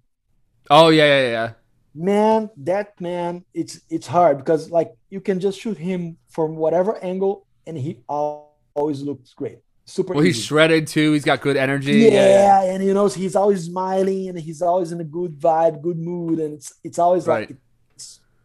[0.70, 1.50] Oh yeah yeah yeah.
[1.94, 6.96] man that man it's it's hard because like you can just shoot him from whatever
[7.04, 11.12] angle and he always looks great super Well, he's shredded too.
[11.12, 12.08] He's got good energy.
[12.10, 15.98] yeah, and you know he's always smiling and he's always in a good vibe good
[15.98, 17.50] mood and it's it's always Right.
[17.50, 17.58] like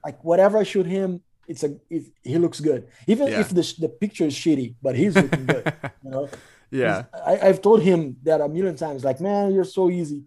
[0.08, 1.10] like whatever i shoot him
[1.52, 2.82] it's a it, he looks good
[3.14, 3.42] even Yeah.
[3.44, 5.66] if the, the picture is shitty but he's looking good
[6.04, 6.26] you know
[6.70, 6.98] yeah.
[7.32, 10.20] I, I've told him that a million times, like, man, you're so easy.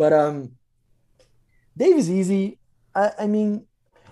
[0.00, 0.36] But um
[1.80, 2.58] Dave is easy.
[3.02, 3.50] I, I mean,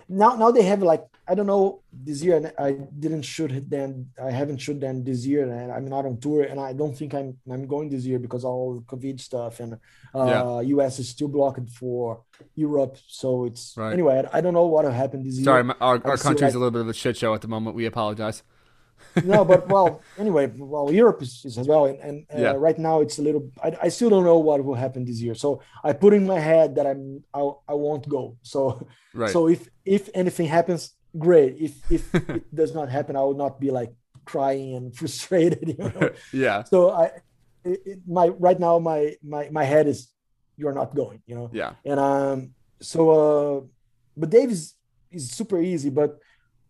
[0.08, 4.10] now now they have like I don't know this year, and I didn't shoot then.
[4.22, 7.14] I haven't shoot them this year, and I'm not on tour, and I don't think
[7.14, 9.78] I'm I'm going this year because all the COVID stuff and
[10.14, 12.20] uh, US is still blocked for
[12.54, 12.98] Europe.
[13.06, 13.92] So it's Right.
[13.94, 14.22] anyway.
[14.32, 15.74] I, I don't know what will happen this Sorry, year.
[15.78, 17.74] Sorry, our, our country's like- a little bit of a shit show at the moment.
[17.74, 18.42] We apologize.
[19.24, 22.52] no, but well, anyway, well, Europe is, is as well, and, and uh, Yeah.
[22.56, 23.50] right now it's a little.
[23.62, 26.38] I, I still don't know what will happen this year, so I put in my
[26.38, 28.36] head that I'm I, I won't go.
[28.42, 29.30] So Right.
[29.30, 31.56] so if if anything happens, great.
[31.58, 33.92] If if it does not happen, I will not be like
[34.24, 35.68] crying and frustrated.
[35.78, 36.10] You know?
[36.32, 36.62] yeah.
[36.64, 37.04] so I
[37.64, 40.08] it, it- my right now my my my head is
[40.56, 41.20] you're not going.
[41.26, 41.72] You know Yeah.
[41.84, 43.60] and um so uh
[44.16, 44.74] but dave is
[45.10, 46.18] is super easy but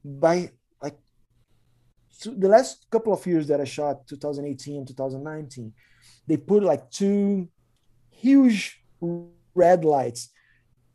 [0.05, 0.51] by
[0.82, 0.97] like
[2.09, 5.72] so the last couple of years that i shot 2018 2019
[6.26, 7.49] they put like two
[8.11, 8.82] huge
[9.55, 10.30] red lights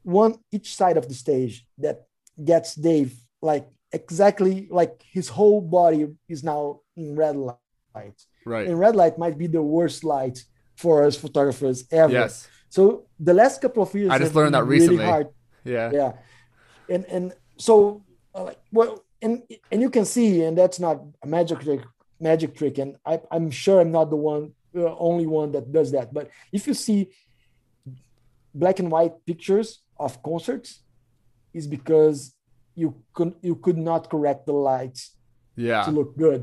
[0.03, 2.05] one each side of the stage that
[2.43, 7.57] gets dave like exactly like his whole body is now in red light
[8.45, 8.67] Right.
[8.67, 10.43] and red light might be the worst light
[10.75, 12.47] for us photographers ever Yes.
[12.69, 14.97] so the last couple of years, I just learned that recently.
[14.97, 15.27] Really hard,
[15.63, 15.91] Yeah.
[15.91, 16.11] yeah,
[16.89, 18.03] and and so
[18.35, 21.81] uh, like well, and and you can see, and that's not a magic trick,
[22.19, 25.91] magic trick, and I, I'm sure I'm not the one, uh, only one that does
[25.91, 26.13] that.
[26.13, 27.09] But if you see
[28.53, 30.81] black and white pictures of concerts,
[31.53, 32.33] is because
[32.81, 35.01] you could you could not correct the lights
[35.67, 35.83] Yeah.
[35.85, 36.41] to look good,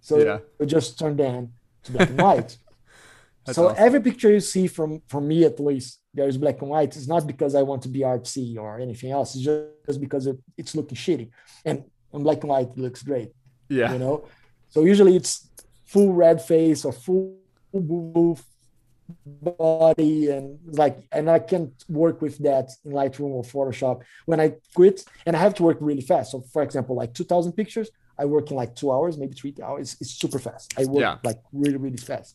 [0.00, 0.38] so Yeah.
[0.58, 1.40] you just turn them
[1.84, 2.52] to black and white.
[3.56, 3.84] So awesome.
[3.86, 7.22] every picture you see from from me at least there's black and white it's not
[7.32, 10.98] because i want to be artsy or anything else it's just because it, it's looking
[11.04, 11.28] shitty
[11.68, 11.76] and
[12.12, 13.30] on black and white, it looks great.
[13.68, 13.92] Yeah.
[13.92, 14.16] You know,
[14.72, 15.32] so usually it's
[15.92, 17.36] full red face or full
[17.72, 18.36] blue
[19.24, 24.54] body and like and i can't work with that in lightroom or photoshop when i
[24.74, 25.04] quit.
[25.24, 26.32] And i have to work really fast.
[26.32, 29.96] So for example like 2000 pictures i work in like two hours maybe three hours.
[30.00, 30.74] It's super fast.
[30.78, 31.16] I work yeah.
[31.24, 32.34] like really really fast.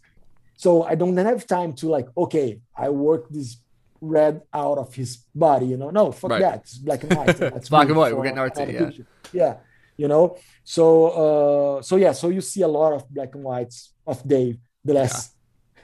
[0.57, 3.57] So i don't have time to like okay i work this
[3.99, 5.89] red out of his body you know?
[5.89, 6.41] No fuck right.
[6.41, 6.59] that.
[6.61, 7.37] It's black and white.
[7.37, 8.15] That's black and white.
[8.15, 8.89] We're getting our yeah.
[9.31, 9.57] yeah.
[9.97, 10.37] You know?
[10.63, 12.13] So uh so yeah.
[12.13, 15.35] So you see a lot of black and whites of dave the last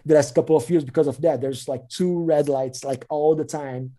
[0.08, 1.42] the last couple of years because of that.
[1.42, 3.94] There's like two red lights like all the time.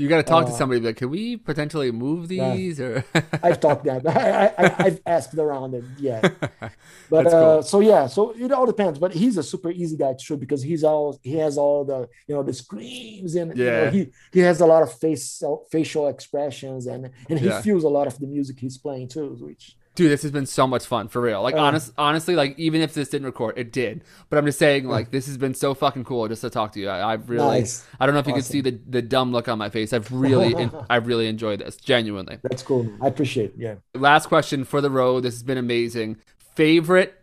[0.00, 0.80] You got to talk uh, to somebody.
[0.80, 2.78] Like, can we potentially move these?
[2.78, 2.86] Yeah.
[2.86, 3.04] Or
[3.42, 4.06] I've talked that.
[4.06, 5.82] I, I, have asked around it.
[5.98, 6.20] Yeah,
[7.10, 7.62] but uh, cool.
[7.64, 9.00] so yeah, so it all depends.
[9.00, 12.08] But he's a super easy guy to shoot because he's all he has all the
[12.28, 13.64] you know the screams and yeah.
[13.64, 15.42] You know, he he has a lot of face
[15.72, 17.60] facial expressions and and he yeah.
[17.60, 20.64] feels a lot of the music he's playing too, which dude, this has been so
[20.64, 21.42] much fun for real.
[21.42, 24.04] Like, uh, honest, honestly, like even if this didn't record, it did.
[24.30, 26.80] But I'm just saying, like, this has been so fucking cool just to talk to
[26.80, 26.88] you.
[26.88, 27.84] I, have really, nice.
[27.98, 29.92] I don't know if you can see the the dumb look on my face.
[29.92, 32.38] I've really, I've really enjoyed this, genuinely.
[32.42, 32.88] That's cool.
[33.02, 33.50] I appreciate.
[33.50, 33.54] It.
[33.58, 33.74] Yeah.
[33.94, 35.24] Last question for the road.
[35.24, 36.18] This has been amazing.
[36.54, 37.20] Favorite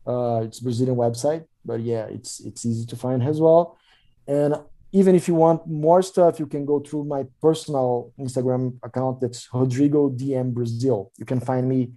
[0.06, 3.78] Uh, it's Brazilian website, but yeah, it's it's easy to find as well.
[4.26, 4.56] And
[4.94, 9.20] even if you want more stuff, you can go through my personal Instagram account.
[9.20, 11.10] That's Rodrigo DM Brazil.
[11.18, 11.90] You can find me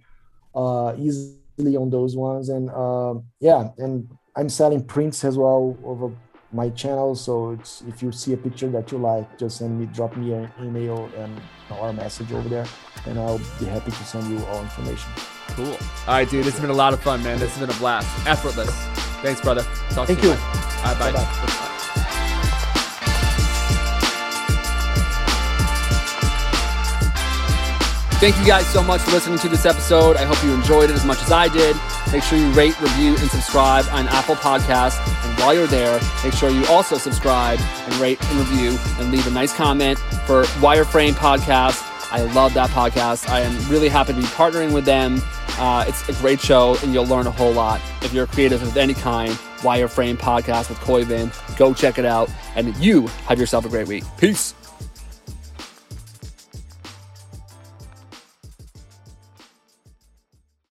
[0.52, 2.48] uh, easily on those ones.
[2.48, 6.10] And uh, yeah, and I'm selling prints as well over
[6.52, 7.14] my channel.
[7.14, 10.32] So it's if you see a picture that you like, just send me, drop me
[10.32, 11.40] an email and
[11.70, 12.66] or a message over there,
[13.06, 15.08] and I'll be happy to send you all information.
[15.50, 15.66] Cool.
[15.66, 15.78] All
[16.08, 16.44] right, dude.
[16.44, 17.38] This has been a lot of fun, man.
[17.38, 18.08] This has been a blast.
[18.26, 18.74] Effortless.
[19.22, 19.62] Thanks, brother.
[19.90, 20.32] Talk Thank to you.
[20.32, 20.38] you.
[20.38, 21.12] All right, bye.
[21.12, 21.57] Bye-bye.
[28.18, 30.16] Thank you guys so much for listening to this episode.
[30.16, 31.76] I hope you enjoyed it as much as I did.
[32.12, 34.98] Make sure you rate, review, and subscribe on Apple Podcasts.
[35.24, 39.24] And while you're there, make sure you also subscribe and rate and review and leave
[39.28, 41.80] a nice comment for Wireframe Podcast.
[42.10, 43.28] I love that podcast.
[43.28, 45.22] I am really happy to be partnering with them.
[45.56, 47.80] Uh, it's a great show, and you'll learn a whole lot.
[48.02, 52.04] If you're a creative of any kind, Wireframe Podcast with Khoi Vinh, go check it
[52.04, 54.02] out, and you have yourself a great week.
[54.16, 54.54] Peace.